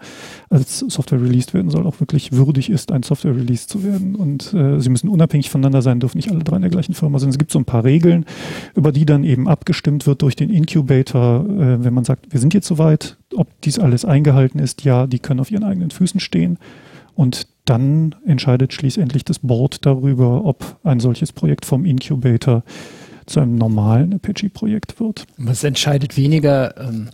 als 0.49 0.79
Software 0.79 1.21
released 1.21 1.53
werden 1.53 1.69
soll, 1.69 1.85
auch 1.85 1.99
wirklich 1.99 2.31
würdig 2.31 2.69
ist, 2.69 2.91
ein 2.91 3.03
Software 3.03 3.35
released 3.35 3.69
zu 3.69 3.83
werden. 3.83 4.15
Und 4.15 4.53
äh, 4.53 4.79
sie 4.79 4.89
müssen 4.89 5.09
unabhängig 5.09 5.49
voneinander 5.49 5.81
sein, 5.81 5.99
dürfen 5.99 6.17
nicht 6.17 6.31
alle 6.31 6.43
drei 6.43 6.55
in 6.55 6.61
der 6.61 6.71
gleichen 6.71 6.93
Firma 6.93 7.19
sein. 7.19 7.29
Es 7.29 7.37
gibt 7.37 7.51
so 7.51 7.59
ein 7.59 7.65
paar 7.65 7.83
Regeln, 7.83 8.25
über 8.75 8.91
die 8.91 9.05
dann 9.05 9.23
eben 9.23 9.47
abgestimmt 9.47 10.07
wird 10.07 10.21
durch 10.21 10.35
den 10.35 10.49
Incubator, 10.49 11.45
äh, 11.45 11.83
wenn 11.83 11.93
man 11.93 12.05
sagt, 12.05 12.31
wir 12.31 12.39
sind 12.39 12.53
jetzt 12.53 12.67
soweit, 12.67 13.17
ob 13.35 13.47
dies 13.61 13.79
alles 13.79 14.05
eingehalten 14.05 14.59
ist, 14.59 14.83
ja, 14.83 15.07
die 15.07 15.19
können 15.19 15.39
auf 15.39 15.51
ihren 15.51 15.63
eigenen 15.63 15.91
Füßen 15.91 16.19
stehen. 16.19 16.57
Und 17.15 17.47
dann 17.65 18.13
entscheidet 18.25 18.73
schließlich 18.73 19.25
das 19.25 19.39
Board 19.39 19.85
darüber, 19.85 20.45
ob 20.45 20.77
ein 20.83 20.99
solches 20.99 21.31
Projekt 21.31 21.65
vom 21.65 21.85
Incubator 21.85 22.63
zu 23.25 23.39
einem 23.39 23.55
normalen 23.55 24.13
Apache-Projekt 24.13 24.99
wird. 24.99 25.25
Es 25.47 25.63
entscheidet 25.63 26.17
weniger 26.17 26.77
ähm, 26.77 27.09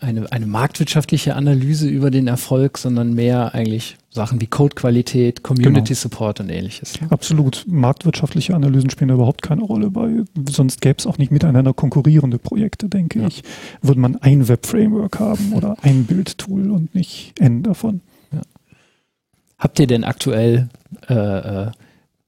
eine, 0.00 0.30
eine 0.32 0.46
marktwirtschaftliche 0.46 1.34
Analyse 1.34 1.88
über 1.88 2.10
den 2.10 2.26
Erfolg, 2.26 2.78
sondern 2.78 3.14
mehr 3.14 3.54
eigentlich 3.54 3.96
Sachen 4.10 4.40
wie 4.40 4.46
Codequalität, 4.46 5.42
Community 5.42 5.88
genau. 5.88 6.00
Support 6.00 6.40
und 6.40 6.48
ähnliches. 6.48 7.00
Ne? 7.00 7.08
Absolut. 7.10 7.64
Marktwirtschaftliche 7.68 8.54
Analysen 8.54 8.90
spielen 8.90 9.10
überhaupt 9.10 9.42
keine 9.42 9.62
Rolle 9.62 9.90
bei. 9.90 10.22
Sonst 10.48 10.80
gäbe 10.80 10.96
es 10.98 11.06
auch 11.06 11.18
nicht 11.18 11.30
miteinander 11.30 11.74
konkurrierende 11.74 12.38
Projekte, 12.38 12.88
denke 12.88 13.20
ja. 13.20 13.28
ich. 13.28 13.42
Würde 13.82 14.00
man 14.00 14.16
ein 14.16 14.48
Web-Framework 14.48 15.18
haben 15.20 15.52
oder 15.54 15.76
ein 15.82 16.04
Bildtool 16.04 16.70
und 16.70 16.94
nicht 16.94 17.38
N 17.38 17.62
davon. 17.62 18.00
Ja. 18.32 18.40
Habt 19.58 19.78
ihr 19.78 19.86
denn 19.86 20.04
aktuell 20.04 20.68
äh, 21.08 21.14
äh, 21.14 21.70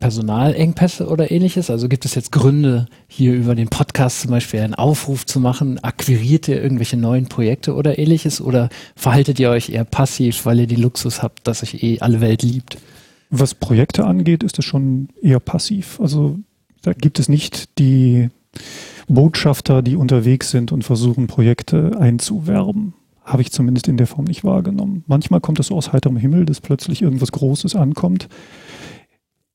Personalengpässe 0.02 1.06
oder 1.06 1.30
ähnliches? 1.30 1.70
Also 1.70 1.88
gibt 1.88 2.04
es 2.04 2.16
jetzt 2.16 2.32
Gründe, 2.32 2.86
hier 3.06 3.34
über 3.34 3.54
den 3.54 3.68
Podcast 3.68 4.22
zum 4.22 4.32
Beispiel 4.32 4.58
einen 4.58 4.74
Aufruf 4.74 5.24
zu 5.26 5.38
machen? 5.38 5.78
Akquiriert 5.84 6.48
ihr 6.48 6.60
irgendwelche 6.60 6.96
neuen 6.96 7.28
Projekte 7.28 7.74
oder 7.74 8.00
ähnliches? 8.00 8.40
Oder 8.40 8.68
verhaltet 8.96 9.38
ihr 9.38 9.48
euch 9.50 9.70
eher 9.70 9.84
passiv, 9.84 10.44
weil 10.44 10.58
ihr 10.58 10.66
die 10.66 10.74
Luxus 10.74 11.22
habt, 11.22 11.46
dass 11.46 11.62
euch 11.62 11.84
eh 11.84 12.00
alle 12.00 12.20
Welt 12.20 12.42
liebt? 12.42 12.78
Was 13.30 13.54
Projekte 13.54 14.04
angeht, 14.04 14.42
ist 14.42 14.58
es 14.58 14.64
schon 14.64 15.08
eher 15.22 15.38
passiv. 15.38 16.00
Also 16.00 16.36
da 16.82 16.94
gibt 16.94 17.20
es 17.20 17.28
nicht 17.28 17.78
die 17.78 18.28
Botschafter, 19.06 19.82
die 19.82 19.94
unterwegs 19.94 20.50
sind 20.50 20.72
und 20.72 20.82
versuchen, 20.82 21.28
Projekte 21.28 21.92
einzuwerben. 21.96 22.94
Habe 23.24 23.42
ich 23.42 23.52
zumindest 23.52 23.86
in 23.86 23.98
der 23.98 24.08
Form 24.08 24.24
nicht 24.24 24.42
wahrgenommen. 24.42 25.04
Manchmal 25.06 25.40
kommt 25.40 25.60
es 25.60 25.68
so 25.68 25.76
aus 25.76 25.92
heiterem 25.92 26.16
Himmel, 26.16 26.44
dass 26.44 26.60
plötzlich 26.60 27.02
irgendwas 27.02 27.30
Großes 27.30 27.76
ankommt 27.76 28.28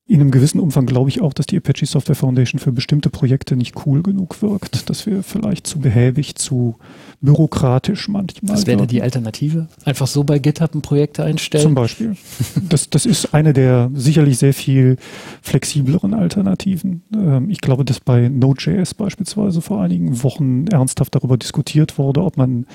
in 0.10 0.22
einem 0.22 0.32
gewissen 0.32 0.62
Umfang 0.62 0.86
glaube 0.86 1.10
ich 1.10 1.22
auch, 1.22 1.34
dass 1.34 1.48
die 1.48 1.58
Apache 1.58 1.86
Software 1.86 2.16
Foundation 2.16 2.60
für 2.60 2.72
bestimmte 2.72 3.10
Projekte 3.10 3.58
nicht 3.58 3.86
cool 3.86 4.02
genug 4.02 4.42
wirkt, 4.42 4.90
dass 4.90 5.06
wir 5.06 5.22
vielleicht 5.22 5.68
zu 5.68 5.80
behäbig, 5.80 6.36
zu 6.36 6.78
bürokratisch 7.20 8.08
manchmal. 8.08 8.56
Was 8.56 8.68
wäre 8.68 8.88
die 8.88 9.02
Alternative? 9.02 9.68
Einfach 9.84 10.08
so 10.08 10.24
bei 10.24 10.40
GitHub 10.40 10.76
ein 10.76 10.82
Projekt 10.82 11.20
einstellen? 11.20 11.64
Zum 11.64 11.76
Beispiel. 11.76 12.16
Das, 12.70 12.90
das 12.90 13.06
ist 13.06 13.34
eine 13.34 13.54
der 13.54 13.90
sicherlich 13.94 14.38
sehr 14.38 14.54
viel 14.54 14.98
flexibleren 15.42 16.14
Alternativen. 16.14 17.04
Ähm, 17.14 17.50
ich 17.50 17.62
glaube, 17.62 17.86
dass 17.86 18.00
bei 18.00 18.30
Node.js 18.30 18.94
beispielsweise 18.94 19.62
vor 19.62 19.82
einigen 19.82 20.22
Wochen 20.24 20.68
ernsthaft 20.68 21.16
darüber 21.16 21.38
diskutiert 21.38 21.98
wurde, 21.98 22.24
ob 22.24 22.36
man 22.38 22.66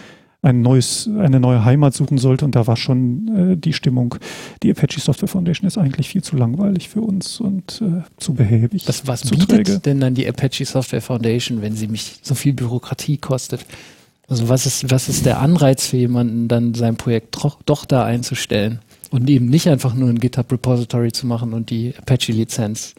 ein 0.43 0.61
neues, 0.61 1.09
eine 1.19 1.39
neue 1.39 1.65
Heimat 1.65 1.95
suchen 1.95 2.19
sollte. 2.19 2.45
Und 2.45 2.57
da 2.57 2.67
war 2.67 2.77
schon 2.77 3.53
äh, 3.53 3.57
die 3.57 3.73
Stimmung, 3.73 4.17
die 4.63 4.71
Apache 4.73 5.01
Software 5.01 5.29
Foundation 5.29 5.67
ist 5.67 5.79
eigentlich 5.79 6.09
viel 6.09 6.23
zu 6.23 6.37
langweilig 6.37 6.89
für 6.89 7.01
uns 7.01 7.41
und 7.41 7.81
äh, 7.81 8.03
zu 8.19 8.35
behäbig. 8.35 8.85
Das, 8.85 9.07
was 9.07 9.23
bietet 9.23 9.49
träge. 9.49 9.79
denn 9.79 10.01
dann 10.01 10.15
die 10.15 10.29
Apache 10.29 10.65
Software 10.65 11.01
Foundation, 11.01 11.63
wenn 11.63 11.75
sie 11.75 11.87
mich 11.87 12.19
so 12.23 12.35
viel 12.35 12.53
Bürokratie 12.53 13.19
kostet? 13.19 13.65
Also 14.29 14.49
was 14.49 14.67
ist, 14.67 14.91
was 14.91 15.09
ist 15.09 15.27
der 15.27 15.41
Anreiz 15.41 15.87
für 15.87 15.97
jemanden, 15.99 16.49
dann 16.49 16.75
sein 16.75 16.97
Projekt 16.97 17.37
doch, 17.37 17.63
doch 17.63 17.85
da 17.85 18.05
einzustellen 18.05 18.81
und 19.11 19.29
eben 19.31 19.47
nicht 19.47 19.69
einfach 19.69 19.95
nur 19.95 20.09
ein 20.09 20.19
GitHub 20.19 20.51
Repository 20.51 21.13
zu 21.13 21.27
machen 21.27 21.53
und 21.53 21.71
die 21.71 21.95
Apache 21.97 22.33
Lizenz 22.33 22.95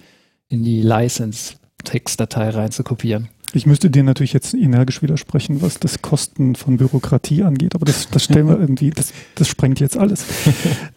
in 0.48 0.64
die 0.64 0.82
License 0.82 1.56
Textdatei 1.84 2.50
reinzukopieren? 2.50 3.30
Ich 3.56 3.68
müsste 3.68 3.92
dir 3.92 4.04
natürlich 4.04 4.34
jetzt 4.34 4.56
energisch 4.56 5.04
widersprechen, 5.04 5.62
was 5.62 5.80
das 5.80 6.02
Kosten 6.02 6.56
von 6.56 6.78
Bürokratie 6.78 7.44
angeht, 7.44 7.76
aber 7.76 7.86
das, 7.86 8.10
das 8.10 8.24
stellen 8.24 8.48
wir 8.48 8.60
irgendwie, 8.60 8.90
das, 8.90 9.14
das 9.36 9.48
sprengt 9.48 9.80
jetzt 9.80 9.96
alles. 9.96 10.26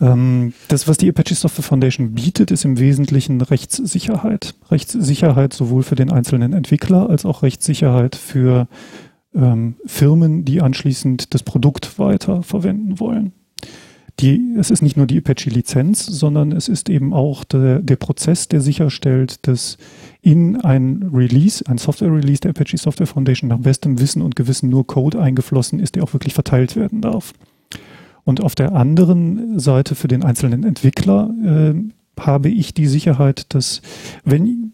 ähm, 0.01 0.55
das, 0.69 0.89
was 0.89 0.97
die 0.97 1.09
Apache 1.09 1.35
Software 1.35 1.65
Foundation 1.65 2.15
bietet, 2.15 2.51
ist 2.51 2.65
im 2.65 2.79
Wesentlichen 2.79 3.41
Rechtssicherheit. 3.43 4.55
Rechtssicherheit 4.71 5.53
sowohl 5.53 5.83
für 5.83 5.97
den 5.97 6.11
einzelnen 6.11 6.55
Entwickler 6.55 7.11
als 7.11 7.27
auch 7.27 7.43
Rechtssicherheit 7.43 8.17
für 8.17 8.69
ähm, 9.35 9.77
Firmen, 9.85 10.47
die 10.47 10.63
anschließend 10.63 11.35
das 11.35 11.43
Produkt 11.43 11.99
weiter 11.99 12.43
verwenden 12.43 12.99
wollen 12.99 13.33
die, 14.21 14.55
es 14.57 14.71
ist 14.71 14.83
nicht 14.83 14.97
nur 14.97 15.07
die 15.07 15.19
Apache-Lizenz, 15.19 16.07
sondern 16.07 16.53
es 16.53 16.69
ist 16.69 16.89
eben 16.89 17.13
auch 17.13 17.45
der, 17.45 17.81
der 17.81 17.97
Prozess, 17.97 18.49
der 18.49 18.63
sicherstellt, 18.63 19.47
dass 19.47 19.77
in 20.23 20.57
ein 20.57 21.11
Release, 21.13 21.63
ein 21.69 21.77
Software-Release 21.77 22.41
der 22.41 22.51
Apache 22.51 22.79
Software 22.79 23.07
Foundation 23.07 23.49
nach 23.49 23.59
bestem 23.59 24.01
Wissen 24.01 24.23
und 24.23 24.35
Gewissen 24.35 24.71
nur 24.71 24.87
Code 24.87 25.21
eingeflossen 25.21 25.81
ist, 25.81 25.97
der 25.97 26.03
auch 26.03 26.15
wirklich 26.15 26.33
verteilt 26.33 26.77
werden 26.77 27.03
darf. 27.03 27.35
Und 28.25 28.43
auf 28.43 28.55
der 28.55 28.75
anderen 28.75 29.59
Seite 29.59 29.95
für 29.95 30.09
den 30.09 30.25
einzelnen 30.25 30.65
Entwickler 30.65 31.31
äh, 31.45 31.75
habe 32.19 32.49
ich 32.49 32.73
die 32.73 32.87
Sicherheit, 32.87 33.55
dass 33.55 33.83
wenn 34.25 34.73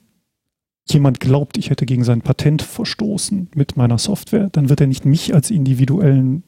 jemand 0.89 1.21
glaubt, 1.21 1.59
ich 1.59 1.71
hätte 1.71 1.85
gegen 1.85 2.05
sein 2.05 2.23
Patent 2.23 2.63
verstoßen 2.63 3.51
mit 3.55 3.77
meiner 3.77 3.99
Software, 3.99 4.49
dann 4.51 4.69
wird 4.69 4.81
er 4.81 4.87
nicht 4.87 5.05
mich 5.05 5.35
als 5.35 5.51
individuellen 5.51 6.45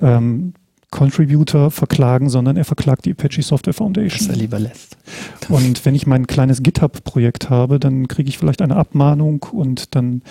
ähm, 0.00 0.54
Contributor 0.96 1.70
verklagen, 1.70 2.30
sondern 2.30 2.56
er 2.56 2.64
verklagt 2.64 3.04
die 3.04 3.12
Apache 3.12 3.42
Software 3.42 3.74
Foundation. 3.74 4.28
Was 4.28 4.34
er 4.34 4.40
lieber 4.40 4.58
lässt. 4.58 4.96
Und 5.48 5.84
wenn 5.84 5.94
ich 5.94 6.06
mein 6.06 6.26
kleines 6.26 6.62
GitHub-Projekt 6.62 7.50
habe, 7.50 7.78
dann 7.78 8.08
kriege 8.08 8.28
ich 8.28 8.38
vielleicht 8.38 8.62
eine 8.62 8.76
Abmahnung 8.76 9.44
und 9.52 9.94
dann 9.94 10.22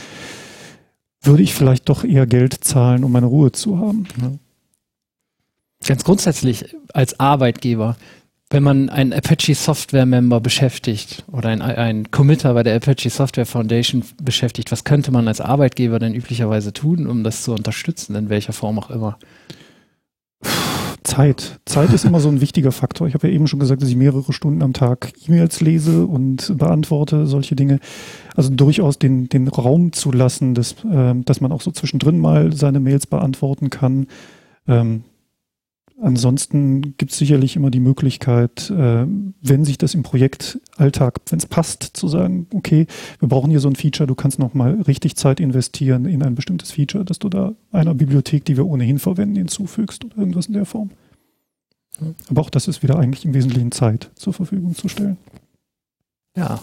würde 1.22 1.44
ich 1.44 1.54
vielleicht 1.54 1.88
doch 1.88 2.04
eher 2.04 2.26
Geld 2.26 2.64
zahlen, 2.64 3.04
um 3.04 3.12
meine 3.12 3.28
Ruhe 3.28 3.52
zu 3.52 3.78
haben. 3.80 4.08
Ganz 5.86 6.04
grundsätzlich 6.04 6.76
als 6.94 7.20
Arbeitgeber, 7.20 7.96
wenn 8.50 8.64
man 8.64 8.90
einen 8.90 9.14
Apache 9.14 9.54
Software 9.54 10.08
Member 10.08 10.40
beschäftigt 10.40 11.26
oder 11.32 11.50
ein, 11.50 11.62
ein 11.62 12.10
Committer 12.10 12.54
bei 12.56 12.64
der 12.64 12.76
Apache 12.76 13.10
Software 13.12 13.46
Foundation 13.46 14.04
beschäftigt, 14.22 14.72
was 14.72 14.84
könnte 14.84 15.12
man 15.12 15.28
als 15.28 15.42
Arbeitgeber 15.42 16.00
denn 16.00 16.16
üblicherweise 16.16 16.74
tun, 16.74 17.06
um 17.06 17.24
das 17.24 17.44
zu 17.44 17.54
unterstützen, 17.54 18.16
in 18.16 18.30
welcher 18.30 18.54
Form 18.54 18.80
auch 18.80 18.90
immer? 18.90 19.20
Zeit. 21.06 21.60
Zeit 21.66 21.94
ist 21.94 22.04
immer 22.04 22.20
so 22.20 22.30
ein 22.30 22.42
wichtiger 22.42 22.72
Faktor. 22.72 23.08
Ich 23.08 23.14
habe 23.14 23.28
ja 23.28 23.34
eben 23.34 23.48
schon 23.48 23.60
gesagt, 23.60 23.82
dass 23.82 23.90
ich 23.90 23.96
mehrere 23.96 24.34
Stunden 24.34 24.62
am 24.62 24.74
Tag 24.74 25.14
E-Mails 25.28 25.62
lese 25.62 26.06
und 26.06 26.58
beantworte 26.58 27.28
solche 27.28 27.56
Dinge. 27.56 27.80
Also 28.36 28.50
durchaus 28.50 29.00
den, 29.00 29.30
den 29.30 29.48
Raum 29.48 29.94
zu 29.94 30.12
lassen, 30.12 30.54
dass, 30.54 30.76
äh, 30.84 31.14
dass 31.24 31.42
man 31.42 31.52
auch 31.52 31.62
so 31.62 31.72
zwischendrin 31.72 32.20
mal 32.20 32.54
seine 32.54 32.80
Mails 32.80 33.08
beantworten 33.08 33.70
kann. 33.70 34.08
Ähm, 34.68 35.04
Ansonsten 36.02 36.98
gibt 36.98 37.12
es 37.12 37.18
sicherlich 37.18 37.56
immer 37.56 37.72
die 37.72 37.80
Möglichkeit, 37.80 38.70
äh, 38.70 39.06
wenn 39.42 39.64
sich 39.64 39.78
das 39.78 39.94
im 39.94 40.04
Projektalltag, 40.04 41.22
wenn 41.30 41.40
es 41.40 41.46
passt, 41.46 41.84
zu 41.84 42.10
sagen, 42.10 42.48
okay, 42.54 42.86
wir 43.20 43.30
brauchen 43.30 43.50
hier 43.50 43.62
so 43.62 43.70
ein 43.70 43.78
Feature, 43.78 44.06
du 44.06 44.16
kannst 44.16 44.38
nochmal 44.38 44.82
richtig 44.82 45.16
Zeit 45.16 45.40
investieren 45.40 46.06
in 46.06 46.22
ein 46.22 46.36
bestimmtes 46.36 46.74
Feature, 46.74 47.06
dass 47.06 47.20
du 47.20 47.30
da 47.30 47.54
einer 47.72 47.94
Bibliothek, 47.94 48.44
die 48.44 48.58
wir 48.58 48.66
ohnehin 48.66 49.00
verwenden, 49.00 49.38
hinzufügst 49.38 50.04
oder 50.04 50.18
irgendwas 50.18 50.48
in 50.48 50.54
der 50.54 50.66
Form. 50.66 50.90
Aber 52.30 52.42
auch 52.42 52.50
das 52.50 52.68
ist 52.68 52.84
wieder 52.84 53.00
eigentlich 53.00 53.24
im 53.24 53.34
Wesentlichen 53.34 53.72
Zeit 53.72 54.12
zur 54.16 54.34
Verfügung 54.34 54.76
zu 54.76 54.90
stellen. 54.90 55.18
Ja. 56.36 56.60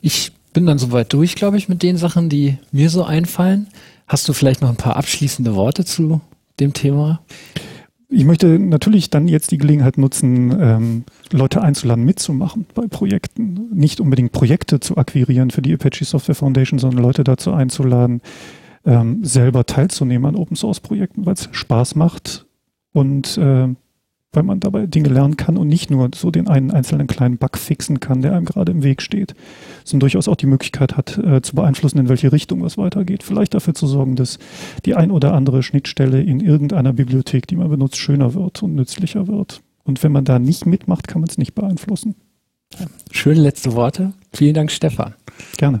Ich 0.00 0.32
bin 0.54 0.64
dann 0.64 0.78
soweit 0.78 1.12
durch, 1.12 1.34
glaube 1.34 1.58
ich, 1.58 1.68
mit 1.68 1.82
den 1.82 1.98
Sachen, 1.98 2.30
die 2.30 2.56
mir 2.72 2.88
so 2.88 3.04
einfallen. 3.04 3.66
Hast 4.06 4.26
du 4.26 4.32
vielleicht 4.32 4.62
noch 4.62 4.70
ein 4.70 4.76
paar 4.76 4.96
abschließende 4.96 5.54
Worte 5.54 5.84
zu 5.84 6.22
dem 6.60 6.72
Thema? 6.72 7.20
Ich 8.10 8.24
möchte 8.24 8.58
natürlich 8.58 9.10
dann 9.10 9.28
jetzt 9.28 9.50
die 9.50 9.58
Gelegenheit 9.58 9.98
nutzen, 9.98 10.56
ähm, 10.58 11.04
Leute 11.30 11.60
einzuladen, 11.60 12.04
mitzumachen 12.04 12.66
bei 12.74 12.86
Projekten. 12.86 13.68
Nicht 13.72 14.00
unbedingt 14.00 14.32
Projekte 14.32 14.80
zu 14.80 14.96
akquirieren 14.96 15.50
für 15.50 15.60
die 15.60 15.74
Apache 15.74 16.06
Software 16.06 16.34
Foundation, 16.34 16.78
sondern 16.78 17.02
Leute 17.02 17.22
dazu 17.22 17.52
einzuladen, 17.52 18.22
ähm, 18.86 19.22
selber 19.24 19.66
teilzunehmen 19.66 20.24
an 20.24 20.36
Open 20.36 20.56
Source 20.56 20.80
Projekten, 20.80 21.26
weil 21.26 21.34
es 21.34 21.50
Spaß 21.52 21.96
macht 21.96 22.46
und 22.92 23.36
äh, 23.36 23.68
weil 24.32 24.42
man 24.42 24.60
dabei 24.60 24.86
Dinge 24.86 25.08
lernen 25.08 25.36
kann 25.36 25.56
und 25.56 25.68
nicht 25.68 25.90
nur 25.90 26.10
so 26.14 26.30
den 26.30 26.48
einen 26.48 26.70
einzelnen 26.70 27.06
kleinen 27.06 27.38
Bug 27.38 27.56
fixen 27.56 27.98
kann, 28.00 28.20
der 28.20 28.34
einem 28.34 28.44
gerade 28.44 28.72
im 28.72 28.82
Weg 28.82 29.00
steht, 29.00 29.34
sondern 29.84 30.00
durchaus 30.00 30.28
auch 30.28 30.36
die 30.36 30.46
Möglichkeit 30.46 30.96
hat, 30.96 31.18
äh, 31.18 31.40
zu 31.40 31.54
beeinflussen, 31.54 31.98
in 31.98 32.08
welche 32.08 32.30
Richtung 32.30 32.62
was 32.62 32.76
weitergeht. 32.76 33.22
Vielleicht 33.22 33.54
dafür 33.54 33.74
zu 33.74 33.86
sorgen, 33.86 34.16
dass 34.16 34.38
die 34.84 34.94
ein 34.94 35.10
oder 35.10 35.32
andere 35.32 35.62
Schnittstelle 35.62 36.22
in 36.22 36.40
irgendeiner 36.40 36.92
Bibliothek, 36.92 37.46
die 37.46 37.56
man 37.56 37.70
benutzt, 37.70 37.96
schöner 37.96 38.34
wird 38.34 38.62
und 38.62 38.74
nützlicher 38.74 39.28
wird. 39.28 39.62
Und 39.84 40.02
wenn 40.02 40.12
man 40.12 40.26
da 40.26 40.38
nicht 40.38 40.66
mitmacht, 40.66 41.08
kann 41.08 41.22
man 41.22 41.30
es 41.30 41.38
nicht 41.38 41.54
beeinflussen. 41.54 42.14
Schöne 43.10 43.40
letzte 43.40 43.72
Worte. 43.72 44.12
Vielen 44.34 44.52
Dank, 44.52 44.70
Stefan. 44.70 45.14
Gerne. 45.56 45.80